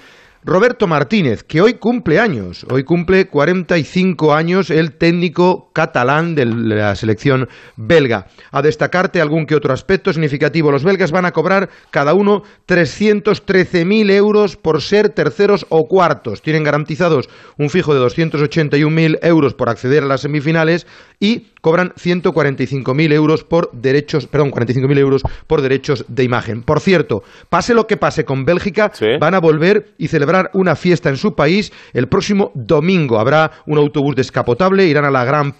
Roberto 0.46 0.86
Martínez, 0.86 1.42
que 1.42 1.62
hoy 1.62 1.74
cumple 1.74 2.20
años, 2.20 2.66
hoy 2.70 2.84
cumple 2.84 3.28
45 3.28 4.34
años 4.34 4.68
el 4.68 4.94
técnico 4.98 5.63
catalán 5.74 6.34
de 6.34 6.46
la 6.46 6.94
selección 6.94 7.48
belga. 7.76 8.28
A 8.50 8.62
destacarte 8.62 9.20
algún 9.20 9.44
que 9.44 9.56
otro 9.56 9.74
aspecto 9.74 10.12
significativo, 10.12 10.70
los 10.70 10.84
belgas 10.84 11.10
van 11.10 11.26
a 11.26 11.32
cobrar 11.32 11.68
cada 11.90 12.14
uno 12.14 12.42
313.000 12.66 14.10
euros 14.12 14.56
por 14.56 14.80
ser 14.80 15.10
terceros 15.10 15.66
o 15.68 15.82
cuartos. 15.86 16.40
Tienen 16.40 16.64
garantizados 16.64 17.28
un 17.58 17.68
fijo 17.68 17.92
de 17.92 18.00
281.000 18.00 19.18
euros 19.22 19.54
por 19.54 19.68
acceder 19.68 20.04
a 20.04 20.06
las 20.06 20.22
semifinales 20.22 20.86
y 21.20 21.48
cobran 21.60 21.92
145.000 21.94 23.12
euros 23.12 23.42
por 23.42 23.70
derechos, 23.72 24.26
perdón, 24.26 24.50
45.000 24.50 24.98
euros 24.98 25.22
por 25.46 25.62
derechos 25.62 26.04
de 26.08 26.22
imagen. 26.22 26.62
Por 26.62 26.80
cierto, 26.80 27.22
pase 27.48 27.74
lo 27.74 27.86
que 27.86 27.96
pase 27.96 28.24
con 28.24 28.44
Bélgica, 28.44 28.92
van 29.18 29.34
a 29.34 29.40
volver 29.40 29.94
y 29.98 30.08
celebrar 30.08 30.50
una 30.52 30.76
fiesta 30.76 31.08
en 31.08 31.16
su 31.16 31.34
país 31.34 31.72
el 31.94 32.08
próximo 32.08 32.52
domingo. 32.54 33.18
Habrá 33.18 33.50
un 33.66 33.78
autobús 33.78 34.14
descapotable, 34.14 34.86
irán 34.86 35.06
a 35.06 35.10
la 35.10 35.24
Gran 35.24 35.52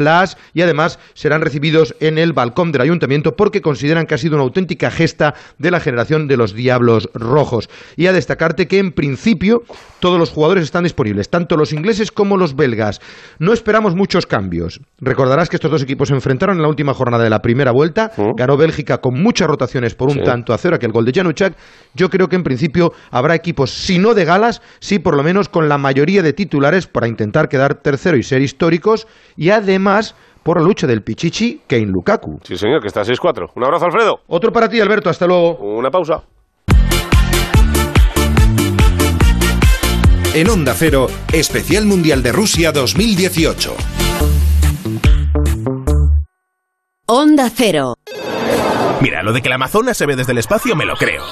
Y 0.53 0.63
además 0.63 0.99
serán 1.15 1.41
recibidos 1.41 1.95
en 2.01 2.19
el 2.19 2.33
balcón 2.33 2.73
del 2.73 2.83
ayuntamiento 2.83 3.37
porque 3.37 3.61
consideran 3.61 4.07
que 4.07 4.15
ha 4.15 4.19
sido 4.19 4.37
una 4.37 4.45
auténtica 4.45 4.91
gesta 4.91 5.35
de 5.59 5.71
la 5.71 5.81
generación 5.81 6.29
de 6.29 6.37
los 6.37 6.55
Diablos 6.55 7.09
Rojos. 7.15 7.69
Y 7.97 8.07
a 8.07 8.13
destacarte 8.13 8.69
que 8.69 8.79
en 8.79 8.93
principio 8.93 9.63
todos 10.01 10.19
los 10.19 10.31
jugadores 10.31 10.65
están 10.65 10.85
disponibles, 10.85 11.31
tanto 11.31 11.57
los 11.57 11.73
ingleses 11.73 12.13
como 12.13 12.37
los 12.37 12.57
belgas. 12.57 13.01
No 13.39 13.53
esperamos 13.53 13.95
muchos 13.95 14.27
cambios. 14.27 14.81
Recordarás 15.01 15.49
que 15.49 15.57
estos 15.57 15.71
dos 15.71 15.83
equipos 15.83 16.09
se 16.09 16.15
enfrentaron 16.15 16.57
en 16.57 16.63
la 16.63 16.69
última 16.69 16.95
jornada 16.95 17.25
de 17.25 17.31
la 17.31 17.41
primera 17.41 17.73
vuelta. 17.73 18.13
Ganó 18.37 18.57
Bélgica 18.57 18.99
con 18.99 19.23
muchas 19.23 19.49
rotaciones 19.49 19.95
por 19.95 20.11
un 20.11 20.23
tanto 20.23 20.53
a 20.53 20.59
cero, 20.59 20.77
aquel 20.77 20.93
gol 20.93 21.05
de 21.05 21.13
Januchak. 21.13 21.57
Yo 21.95 22.11
creo 22.11 22.29
que 22.29 22.37
en 22.37 22.43
principio 22.43 22.93
habrá 23.11 23.35
equipos, 23.35 23.71
si 23.71 23.99
no 23.99 24.15
de 24.15 24.25
galas, 24.25 24.61
sí 24.81 24.99
por 24.99 25.17
lo 25.17 25.23
menos 25.23 25.49
con 25.49 25.69
la 25.69 25.79
mayoría 25.79 26.23
de 26.23 26.33
titulares 26.33 26.87
para 26.87 27.09
intentar 27.09 27.49
quedar 27.49 27.77
tercero 27.77 28.17
y 28.17 28.23
ser 28.23 28.43
históricos. 28.43 29.07
Y 29.37 29.51
además 29.51 29.94
por 30.43 30.61
la 30.61 30.67
lucha 30.67 30.87
del 30.87 31.03
Pichichi 31.03 31.63
Kane 31.67 31.87
Lukaku. 31.87 32.39
Sí, 32.43 32.57
señor, 32.57 32.81
que 32.81 32.89
está 32.89 33.03
6-4. 33.03 33.51
Un 33.55 33.65
abrazo, 33.65 33.87
Alfredo. 33.87 34.21
Otro 34.29 34.53
para 34.53 34.69
ti, 34.69 34.81
Alberto. 34.81 35.09
Hasta 35.11 35.27
luego. 35.27 35.57
Una 35.59 35.91
pausa. 35.91 36.23
En 40.35 40.51
Onda 40.51 40.75
Cero, 40.75 41.07
Especial 41.33 41.87
Mundial 41.87 42.23
de 42.23 42.33
Rusia 42.33 42.73
2018. 42.73 43.77
Onda 47.07 47.51
Cero. 47.55 47.95
Mira, 49.01 49.23
lo 49.23 49.33
de 49.33 49.43
que 49.43 49.49
la 49.49 49.55
Amazonas 49.57 49.97
se 49.97 50.07
ve 50.07 50.17
desde 50.17 50.33
el 50.33 50.39
espacio 50.39 50.75
me 50.75 50.85
lo 50.87 50.95
creo. 50.97 51.23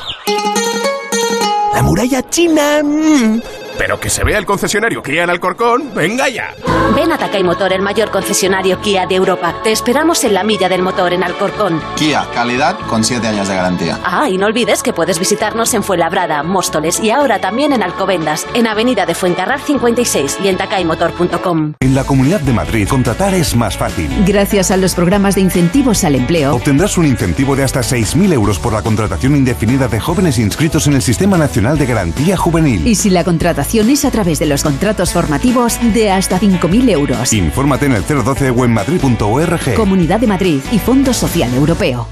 La 1.75 1.83
muralla 1.83 2.29
china... 2.29 2.81
mm, 2.83 3.41
Pero 3.79 3.99
que 3.99 4.11
se 4.11 4.25
vea 4.25 4.39
el 4.39 4.47
concesionario 4.47 5.03
Kia 5.03 5.25
en 5.25 5.31
Alcorcón, 5.31 5.91
venga 5.95 6.29
ya. 6.29 6.55
Ven 6.95 7.11
a 7.11 7.17
Takay 7.19 7.43
Motor, 7.43 7.73
el 7.73 7.81
mayor 7.83 8.11
concesionario 8.11 8.81
Kia 8.81 9.07
de 9.07 9.15
Europa. 9.15 9.55
Te 9.65 9.73
esperamos 9.73 10.23
en 10.25 10.35
la 10.35 10.45
milla 10.45 10.69
del 10.69 10.83
motor 10.83 11.13
en 11.13 11.23
Alcorcón. 11.23 11.81
Kia, 11.97 12.27
calidad 12.35 12.77
con 12.89 13.03
7 13.03 13.27
años 13.27 13.49
de 13.49 13.55
garantía. 13.55 13.99
Ah, 14.05 14.29
y 14.29 14.37
no 14.37 14.47
olvides 14.47 14.83
que 14.83 14.93
puedes 14.93 15.19
visitarnos 15.19 15.73
en 15.75 15.83
Fuenlabrada, 15.83 16.43
Móstoles 16.43 17.01
y 17.01 17.11
ahora 17.11 17.41
también 17.41 17.73
en 17.73 17.83
Alcobendas, 17.83 18.47
en 18.55 18.67
Avenida 18.67 19.07
de 19.07 19.15
Fuencarral 19.15 19.61
56 19.61 20.39
y 20.45 20.49
en 20.49 20.59
takaymotor.com. 20.59 21.75
En 21.81 21.95
la 21.95 22.05
Comunidad 22.05 22.41
de 22.41 22.53
Madrid, 22.53 22.87
contratar 22.89 23.35
es 23.35 23.57
más 23.57 23.77
fácil. 23.77 24.09
Gracias 24.27 24.71
a 24.71 24.77
los 24.77 24.95
programas 24.95 25.35
de 25.35 25.41
incentivos 25.41 26.05
al 26.05 26.15
empleo, 26.15 26.55
Obtendrás 26.55 26.99
un 26.99 27.07
incentivo 27.07 27.57
de 27.57 27.65
hasta 27.65 27.81
6.000 27.81 28.33
euros 28.35 28.59
por 28.59 28.73
la 28.75 28.83
contratación 28.83 29.35
indefinida 29.35 29.89
de 29.89 29.99
jóvenes 29.99 30.39
inscritos 30.39 30.87
en 30.87 30.93
el 30.95 31.03
Sistema 31.03 31.39
Nacional 31.39 31.79
de 31.79 31.87
Garantía 31.87 32.37
Juvenil. 32.37 32.87
y 32.87 32.95
si 32.97 33.09
la 33.11 33.25
contratación 33.25 33.62
es 33.63 34.05
a 34.05 34.11
través 34.11 34.39
de 34.39 34.47
los 34.47 34.63
contratos 34.63 35.13
formativos, 35.13 35.79
de 35.95 36.11
hasta 36.11 36.39
5.000 36.39 36.91
euros. 36.91 37.33
Infórmate 37.33 37.87
en 37.87 37.93
el 37.93 38.05
012 38.05 38.51
o 38.51 38.65
en 38.65 38.73
madrid.org. 38.73 39.75
Comunidad 39.75 40.21
de 40.21 40.27
Madrid 40.27 40.61
y 40.73 40.79
Fondo 40.79 41.13
Social 41.13 41.55
Europeo. 41.55 42.09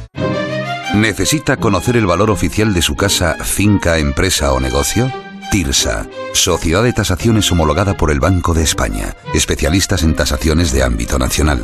¿Necesita 0.94 1.56
conocer 1.56 1.96
el 1.96 2.06
valor 2.06 2.30
oficial 2.30 2.74
de 2.74 2.82
su 2.82 2.96
casa, 2.96 3.36
finca, 3.42 3.98
empresa 3.98 4.52
o 4.52 4.60
negocio? 4.60 5.10
TIRSA, 5.50 6.06
Sociedad 6.32 6.82
de 6.82 6.92
Tasaciones 6.92 7.50
homologada 7.50 7.96
por 7.96 8.10
el 8.10 8.20
Banco 8.20 8.54
de 8.54 8.62
España, 8.62 9.16
especialistas 9.34 10.02
en 10.04 10.14
tasaciones 10.14 10.72
de 10.72 10.82
ámbito 10.84 11.18
nacional. 11.18 11.62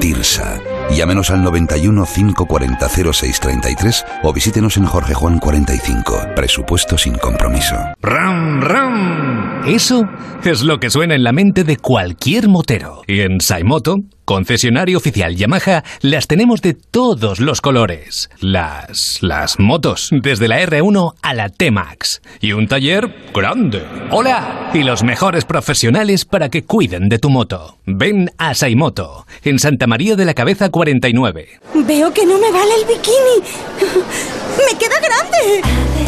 TIRSA. 0.00 0.60
Llámenos 0.90 1.30
al 1.30 1.42
91 1.42 2.04
540 2.04 2.88
0633 2.88 4.04
o 4.22 4.32
visítenos 4.32 4.76
en 4.76 4.86
Jorge 4.86 5.14
Juan 5.14 5.38
45. 5.38 6.34
Presupuesto 6.34 6.96
sin 6.96 7.18
compromiso. 7.18 7.76
¡Ram, 8.02 8.60
ram! 8.60 9.62
Eso 9.66 10.04
es 10.44 10.62
lo 10.62 10.78
que 10.78 10.90
suena 10.90 11.14
en 11.14 11.24
la 11.24 11.32
mente 11.32 11.64
de 11.64 11.76
cualquier 11.76 12.48
motero. 12.48 13.02
Y 13.06 13.20
en 13.20 13.40
Saimoto, 13.40 13.96
concesionario 14.26 14.98
oficial 14.98 15.34
Yamaha, 15.34 15.84
las 16.02 16.26
tenemos 16.26 16.60
de 16.60 16.74
todos 16.74 17.40
los 17.40 17.62
colores. 17.62 18.28
Las. 18.40 19.22
las 19.22 19.58
motos, 19.58 20.10
desde 20.12 20.48
la 20.48 20.60
R1 20.60 21.14
a 21.22 21.32
la 21.32 21.48
T-Max. 21.48 22.20
Y 22.42 22.52
un 22.52 22.68
taller 22.68 23.30
grande. 23.32 23.82
¡Hola! 24.10 24.70
Y 24.74 24.82
los 24.82 25.02
mejores 25.02 25.46
profesionales 25.46 26.26
para 26.26 26.50
que 26.50 26.64
cuiden 26.64 27.08
de 27.08 27.18
tu 27.18 27.30
moto. 27.30 27.78
Ven 27.86 28.30
a 28.36 28.52
Saimoto, 28.52 29.26
en 29.44 29.58
Santa 29.58 29.86
María 29.86 30.16
de 30.16 30.26
la 30.26 30.34
Cabeza 30.34 30.68
49. 30.68 31.60
Veo 31.86 32.12
que 32.12 32.26
no 32.26 32.38
me 32.38 32.50
vale 32.50 32.72
el 32.80 32.86
bikini. 32.86 34.35
¡Me 34.56 34.78
queda 34.78 34.96
grande! 35.00 35.62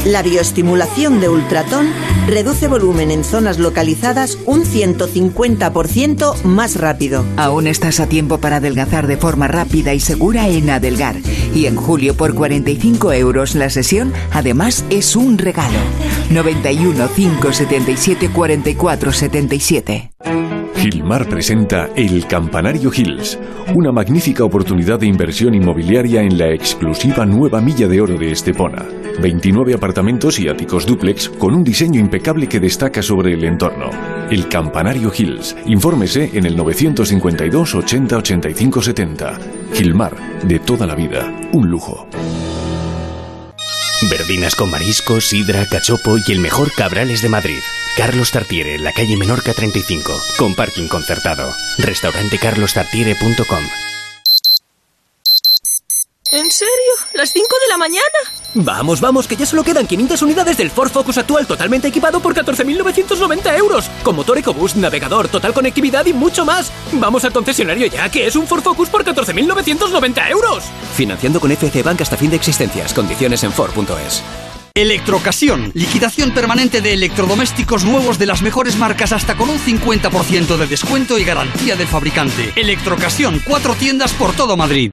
La 0.04 0.22
bioestimulación 0.22 1.20
de 1.20 1.28
ultratón 1.28 1.88
reduce 2.26 2.68
volumen 2.68 3.11
en 3.11 3.24
zonas 3.24 3.58
localizadas 3.58 4.38
un 4.46 4.64
150% 4.64 6.42
más 6.44 6.76
rápido. 6.76 7.24
Aún 7.37 7.66
estás 7.66 8.00
a 8.00 8.06
tiempo 8.06 8.38
para 8.38 8.56
adelgazar 8.56 9.06
de 9.06 9.16
forma 9.16 9.48
rápida 9.48 9.94
y 9.94 10.00
segura 10.00 10.48
en 10.48 10.70
Adelgar. 10.70 11.16
Y 11.54 11.66
en 11.66 11.76
julio 11.76 12.14
por 12.14 12.34
45 12.34 13.12
euros 13.12 13.54
la 13.54 13.70
sesión, 13.70 14.12
además 14.32 14.84
es 14.90 15.16
un 15.16 15.37
regalo. 15.37 15.78
91 16.30 17.08
577 17.14 18.30
44 18.30 19.12
77. 19.12 20.11
Gilmar 20.78 21.28
presenta 21.28 21.90
El 21.96 22.24
Campanario 22.26 22.92
Hills, 22.94 23.37
una 23.74 23.90
magnífica 23.90 24.44
oportunidad 24.44 25.00
de 25.00 25.06
inversión 25.06 25.54
inmobiliaria 25.54 26.22
en 26.22 26.38
la 26.38 26.52
exclusiva 26.52 27.26
nueva 27.26 27.61
milla 27.61 27.88
de 27.88 28.00
oro 28.00 28.16
de 28.16 28.30
Estepona. 28.38 28.87
29 29.20 29.74
apartamentos 29.74 30.38
y 30.38 30.48
áticos 30.48 30.87
dúplex 30.87 31.29
con 31.29 31.55
un 31.55 31.64
diseño 31.64 31.98
impecable 31.98 32.48
que 32.48 32.61
destaca 32.61 33.03
sobre 33.03 33.33
el 33.33 33.42
entorno. 33.42 33.90
El 34.31 34.48
Campanario 34.48 35.12
Hills. 35.16 35.57
Infórmese 35.66 36.31
en 36.35 36.46
el 36.46 36.57
952 36.57 37.74
80 37.74 38.16
85 38.16 38.83
70. 38.83 39.38
Gilmar, 39.74 40.14
de 40.44 40.61
toda 40.61 40.87
la 40.87 40.94
vida, 40.94 41.35
un 41.53 41.68
lujo. 41.68 42.07
Verdinas 44.09 44.55
con 44.55 44.70
mariscos, 44.70 45.27
sidra, 45.27 45.66
cachopo 45.66 46.16
y 46.24 46.31
el 46.31 46.38
mejor 46.38 46.70
cabrales 46.77 47.20
de 47.22 47.29
Madrid. 47.29 47.59
Carlos 47.96 48.31
Tartiere, 48.31 48.79
la 48.79 48.92
calle 48.92 49.16
Menorca 49.16 49.53
35, 49.53 50.12
con 50.38 50.55
parking 50.55 50.87
concertado. 50.87 51.51
Restaurante 51.79 52.38
carlostartiere.com. 52.38 53.64
¿En 53.64 53.97
serio? 56.59 56.92
¿Las 57.14 57.33
5 57.33 57.47
de 57.62 57.68
la 57.68 57.79
mañana? 57.79 58.03
Vamos, 58.55 59.01
vamos, 59.01 59.29
que 59.29 59.37
ya 59.37 59.47
solo 59.47 59.62
quedan 59.62 59.87
500 59.87 60.23
unidades 60.23 60.57
del 60.57 60.71
Ford 60.71 60.90
Focus 60.90 61.18
actual 61.18 61.47
totalmente 61.47 61.87
equipado 61.87 62.21
por 62.21 62.35
14.990 62.35 63.57
euros. 63.57 63.88
Con 64.03 64.16
motor 64.16 64.38
EcoBoost, 64.38 64.77
navegador, 64.77 65.29
total 65.29 65.55
conectividad 65.55 66.05
y 66.07 66.12
mucho 66.12 66.44
más. 66.44 66.73
Vamos 66.92 67.25
al 67.25 67.33
concesionario 67.33 67.87
ya, 67.87 68.11
que 68.11 68.27
es 68.27 68.35
un 68.35 68.47
Ford 68.47 68.62
Focus 68.62 68.88
por 68.88 69.05
14.990 69.05 70.31
euros. 70.31 70.64
Financiando 70.97 71.38
con 71.38 71.53
FC 71.53 71.83
Bank 71.83 72.01
hasta 72.01 72.16
fin 72.16 72.31
de 72.31 72.37
existencias. 72.37 72.92
Condiciones 72.92 73.44
en 73.44 73.53
Ford.es. 73.53 74.23
Electrocasión, 74.75 75.71
liquidación 75.75 76.33
permanente 76.33 76.81
de 76.81 76.94
electrodomésticos 76.94 77.85
nuevos 77.85 78.18
de 78.18 78.27
las 78.27 78.42
mejores 78.42 78.77
marcas 78.77 79.12
hasta 79.12 79.37
con 79.37 79.49
un 79.49 79.59
50% 79.59 80.57
de 80.57 80.66
descuento 80.66 81.18
y 81.18 81.25
garantía 81.25 81.77
del 81.77 81.88
fabricante. 81.88 82.53
Electrocasión, 82.57 83.42
cuatro 83.44 83.75
tiendas 83.75 84.12
por 84.12 84.33
todo 84.35 84.57
Madrid. 84.57 84.90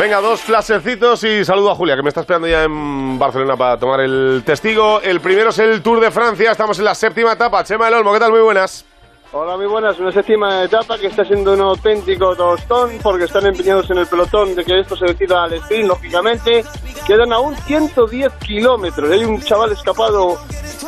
Venga, 0.00 0.18
dos 0.22 0.40
flasecitos 0.40 1.22
y 1.24 1.44
saludo 1.44 1.72
a 1.72 1.74
Julia, 1.74 1.94
que 1.94 2.02
me 2.02 2.08
está 2.08 2.22
esperando 2.22 2.48
ya 2.48 2.64
en 2.64 3.18
Barcelona 3.18 3.54
para 3.54 3.78
tomar 3.78 4.00
el 4.00 4.42
testigo. 4.46 4.98
El 5.02 5.20
primero 5.20 5.50
es 5.50 5.58
el 5.58 5.82
Tour 5.82 6.00
de 6.00 6.10
Francia, 6.10 6.52
estamos 6.52 6.78
en 6.78 6.86
la 6.86 6.94
séptima 6.94 7.32
etapa. 7.32 7.62
Chema 7.64 7.84
del 7.84 7.96
Olmo, 7.96 8.14
¿qué 8.14 8.18
tal? 8.18 8.30
Muy 8.30 8.40
buenas. 8.40 8.86
Hola, 9.32 9.56
muy 9.56 9.66
buenas. 9.66 9.96
Una 10.00 10.10
séptima 10.10 10.64
etapa 10.64 10.98
que 10.98 11.06
está 11.06 11.24
siendo 11.24 11.52
un 11.52 11.60
auténtico 11.60 12.34
tostón 12.34 12.98
porque 13.00 13.26
están 13.26 13.46
empeñados 13.46 13.88
en 13.90 13.98
el 13.98 14.06
pelotón 14.08 14.56
de 14.56 14.64
que 14.64 14.80
esto 14.80 14.96
se 14.96 15.06
decida 15.06 15.44
al 15.44 15.52
sprint, 15.52 15.86
lógicamente. 15.86 16.64
Quedan 17.06 17.32
aún 17.32 17.54
110 17.54 18.32
kilómetros. 18.44 19.08
Hay 19.08 19.22
un 19.22 19.40
chaval 19.40 19.70
escapado, 19.70 20.36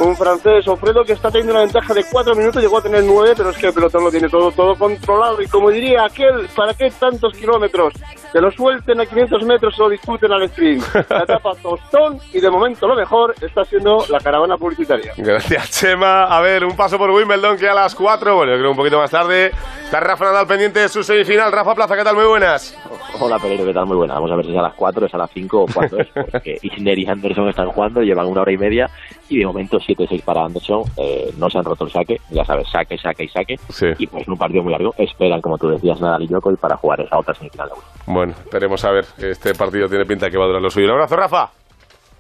un 0.01 0.17
francés, 0.17 0.67
Ofredo, 0.67 1.05
que 1.05 1.13
está 1.13 1.31
teniendo 1.31 1.53
una 1.53 1.63
ventaja 1.63 1.95
de 1.95 2.03
4 2.03 2.35
minutos. 2.35 2.61
Llegó 2.61 2.79
a 2.79 2.83
tener 2.83 3.05
9, 3.05 3.35
pero 3.37 3.51
es 3.51 3.59
que 3.59 3.69
el 3.69 3.75
pelotón 3.75 4.03
lo 4.03 4.11
tiene 4.11 4.29
todo, 4.29 4.51
todo 4.51 4.75
controlado. 4.75 5.41
Y 5.41 5.47
como 5.47 5.71
diría 5.71 6.05
aquel, 6.05 6.49
¿para 6.57 6.75
qué 6.75 6.91
tantos 6.91 7.33
kilómetros? 7.35 7.95
que 8.33 8.41
lo 8.41 8.51
suelten 8.51 9.01
a 9.01 9.07
500 9.07 9.45
metros 9.45 9.79
o 9.79 9.83
lo 9.85 9.89
disputen 9.91 10.33
al 10.33 10.43
sprint. 10.45 10.83
La 11.11 11.23
etapa 11.25 11.53
tostón 11.63 12.19
y 12.33 12.41
de 12.41 12.51
momento 12.51 12.89
lo 12.89 12.97
mejor 12.97 13.35
está 13.41 13.65
siendo 13.65 14.05
la 14.09 14.19
caravana 14.19 14.57
publicitaria. 14.57 15.13
Gracias, 15.17 15.71
Chema. 15.71 16.25
A 16.25 16.41
ver, 16.41 16.65
un 16.65 16.75
paso 16.75 16.97
por 16.97 17.11
Wimbledon 17.11 17.59
que 17.59 17.69
a 17.69 17.75
las 17.75 17.95
4, 17.95 18.32
bueno, 18.37 18.53
yo 18.53 18.59
creo 18.59 18.71
un 18.71 18.77
poquito 18.77 18.99
más 18.99 19.11
tarde. 19.11 19.51
Está 19.85 20.01
Rafa 20.01 20.25
Nadal 20.25 20.47
pendiente 20.47 20.81
de 20.81 20.89
su 20.89 21.03
semifinal. 21.03 21.53
Rafa 21.53 21.75
Plaza, 21.75 21.97
¿qué 21.97 22.05
tal? 22.05 22.17
Muy 22.17 22.25
buenas. 22.25 22.77
Hola, 23.21 23.39
Pereiro, 23.39 23.65
¿qué 23.65 23.75
tal? 23.75 23.87
Muy 23.87 23.97
buena. 23.97 24.15
Vamos 24.15 24.31
a 24.33 24.37
ver 24.37 24.47
si 24.47 24.53
es 24.53 24.59
a 24.59 24.63
las 24.63 24.75
4, 24.75 25.07
es 25.07 25.15
a 25.15 25.19
las 25.19 25.31
5 25.31 25.61
o 25.61 25.67
cuándo 25.67 25.99
es. 25.99 26.09
Porque 26.33 26.59
Isner 26.63 26.99
y 26.99 27.07
Anderson 27.07 27.49
están 27.49 27.69
jugando, 27.69 28.01
llevan 28.01 28.27
una 28.27 28.43
hora 28.43 28.53
y 28.53 28.59
media 28.59 28.91
y 29.29 29.39
de 29.39 29.47
momento 29.47 29.79
7-6 29.79 30.23
para 30.23 30.45
Anderson. 30.45 30.83
Eh, 30.97 31.33
no 31.37 31.49
se 31.51 31.59
han 31.59 31.65
roto 31.65 31.85
el 31.85 31.91
saque, 31.91 32.21
ya 32.31 32.45
sabes, 32.45 32.69
saque, 32.71 32.97
saque 32.99 33.25
y 33.25 33.29
saque. 33.29 33.57
Y 33.99 34.07
pues 34.07 34.27
en 34.27 34.33
un 34.33 34.39
partido 34.39 34.63
muy 34.63 34.73
largo 34.73 34.95
esperan, 34.99 35.41
como 35.41 35.59
tú 35.59 35.69
decías, 35.69 36.01
Nadal 36.01 36.23
y 36.23 36.27
Djokovic 36.27 36.59
para 36.59 36.77
jugar 36.77 37.01
esa 37.01 37.19
otra 37.19 37.35
semifinal. 37.35 37.71
Bueno, 38.07 38.33
esperemos 38.33 38.85
a 38.85 38.91
ver. 38.91 39.05
Este 39.19 39.55
partido 39.55 39.89
tiene 39.89 40.05
pinta 40.07 40.31
que 40.31 40.39
va 40.39 40.45
a 40.45 40.49
durar 40.49 40.63
lo 40.63 40.71
suyo. 40.71 40.87
Un 40.87 40.93
abrazo, 40.93 41.17
Rafa. 41.17 41.62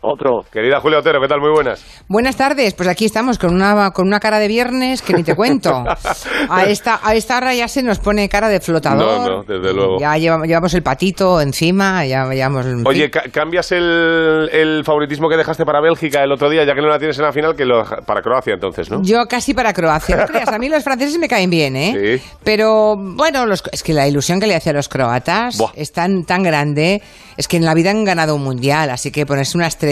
Otro. 0.04 0.40
Querida 0.50 0.80
Julia 0.80 0.98
Otero, 0.98 1.20
¿qué 1.20 1.28
tal? 1.28 1.40
Muy 1.40 1.50
buenas. 1.52 1.84
Buenas 2.08 2.36
tardes, 2.36 2.74
pues 2.74 2.88
aquí 2.88 3.04
estamos 3.04 3.38
con 3.38 3.54
una, 3.54 3.92
con 3.92 4.06
una 4.08 4.18
cara 4.18 4.40
de 4.40 4.48
viernes 4.48 5.00
que 5.00 5.12
ni 5.14 5.22
te 5.22 5.36
cuento. 5.36 5.84
A 6.48 6.64
esta, 6.64 6.98
a 7.02 7.14
esta 7.14 7.36
hora 7.36 7.54
ya 7.54 7.68
se 7.68 7.82
nos 7.84 7.98
pone 8.00 8.28
cara 8.28 8.48
de 8.48 8.60
flotador. 8.60 9.30
No, 9.30 9.36
no, 9.38 9.42
desde 9.44 9.72
luego. 9.72 9.98
Ya 10.00 10.16
llevamos, 10.16 10.48
llevamos 10.48 10.74
el 10.74 10.82
patito 10.82 11.40
encima, 11.40 12.04
ya 12.04 12.26
llevamos... 12.28 12.66
Oye, 12.84 13.10
ca- 13.10 13.24
¿cambias 13.32 13.70
el, 13.72 14.48
el 14.52 14.82
favoritismo 14.84 15.28
que 15.28 15.36
dejaste 15.36 15.64
para 15.64 15.80
Bélgica 15.80 16.22
el 16.24 16.32
otro 16.32 16.50
día, 16.50 16.64
ya 16.64 16.74
que 16.74 16.82
no 16.82 16.88
la 16.88 16.98
tienes 16.98 17.16
en 17.18 17.24
la 17.24 17.32
final, 17.32 17.54
que 17.54 17.64
lo 17.64 17.84
para 18.04 18.20
Croacia 18.22 18.54
entonces, 18.54 18.90
¿no? 18.90 19.02
Yo 19.02 19.24
casi 19.28 19.54
para 19.54 19.72
Croacia. 19.72 20.16
No 20.16 20.26
creas, 20.26 20.48
a 20.48 20.58
mí 20.58 20.68
los 20.68 20.82
franceses 20.82 21.16
me 21.18 21.28
caen 21.28 21.48
bien, 21.48 21.76
¿eh? 21.76 22.18
Sí. 22.18 22.24
Pero 22.42 22.96
bueno, 22.98 23.46
los- 23.46 23.62
es 23.70 23.82
que 23.84 23.92
la 23.92 24.08
ilusión 24.08 24.40
que 24.40 24.48
le 24.48 24.56
hace 24.56 24.70
a 24.70 24.72
los 24.72 24.88
croatas 24.88 25.56
Buah. 25.58 25.70
es 25.76 25.92
tan, 25.92 26.24
tan 26.24 26.42
grande. 26.42 27.00
Es 27.36 27.48
que 27.48 27.56
en 27.56 27.64
la 27.64 27.72
vida 27.72 27.90
han 27.90 28.04
ganado 28.04 28.34
un 28.34 28.42
mundial, 28.44 28.90
así 28.90 29.10
que 29.10 29.24
ponerse 29.24 29.56
una 29.56 29.66
estrella, 29.66 29.91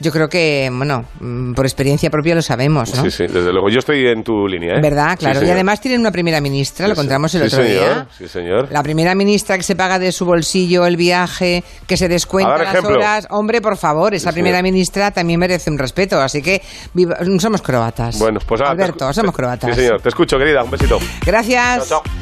yo 0.00 0.10
creo 0.10 0.28
que, 0.28 0.68
bueno, 0.72 1.04
mm, 1.20 1.52
por 1.54 1.64
experiencia 1.64 2.10
propia 2.10 2.34
lo 2.34 2.42
sabemos, 2.42 2.94
¿no? 2.94 3.02
Sí, 3.04 3.10
sí, 3.10 3.26
desde 3.28 3.52
luego. 3.52 3.68
Yo 3.68 3.78
estoy 3.78 4.06
en 4.08 4.24
tu 4.24 4.48
línea, 4.48 4.74
¿eh? 4.76 4.80
¿Verdad? 4.80 5.12
Sí, 5.18 5.24
Claro. 5.26 5.46
y 5.46 5.50
además 5.50 5.80
tienen 5.80 6.00
una 6.00 6.10
primera 6.10 6.40
ministra, 6.40 6.88
lo 6.88 6.94
Sí, 6.94 7.00
contamos 7.00 7.34
el 7.36 7.42
Sí, 7.42 7.46
otro 7.54 7.64
señor, 7.66 7.84
día. 7.94 8.06
Sí, 8.18 8.28
señor. 8.28 8.68
La 8.72 8.82
primera 8.82 9.14
ministra 9.14 9.56
que 9.56 9.62
se 9.62 9.76
paga 9.76 9.98
de 10.00 10.10
su 10.10 10.24
bolsillo 10.24 10.86
el 10.86 10.96
viaje, 10.96 11.62
que 11.86 11.96
se 11.96 12.08
descuenta 12.08 12.58
las 12.58 12.68
ejemplo. 12.74 12.96
horas. 12.96 13.26
Hombre, 13.30 13.60
por 13.60 13.76
favor, 13.76 14.12
esa 14.14 14.32
primera 14.32 14.56
señor. 14.58 14.72
ministra 14.72 15.10
también 15.12 15.38
merece 15.38 15.70
un 15.70 15.78
respeto. 15.78 16.20
Así 16.20 16.42
que 16.42 16.62
viva- 16.94 17.18
somos 17.38 17.62
croatas. 17.62 18.18
Bueno, 18.18 18.40
pues 18.46 18.60
te 18.60 18.66
Alberto, 18.66 19.12
somos 19.12 19.34
croatas. 19.34 19.74
Sí, 19.74 19.82
señor. 19.82 20.00
Te 20.02 20.08
escucho, 20.08 20.36
querida. 20.36 20.64
Un 20.64 20.70
besito. 20.70 20.98
Gracias. 21.24 21.88
Chao, 21.88 22.02
chao. 22.02 22.02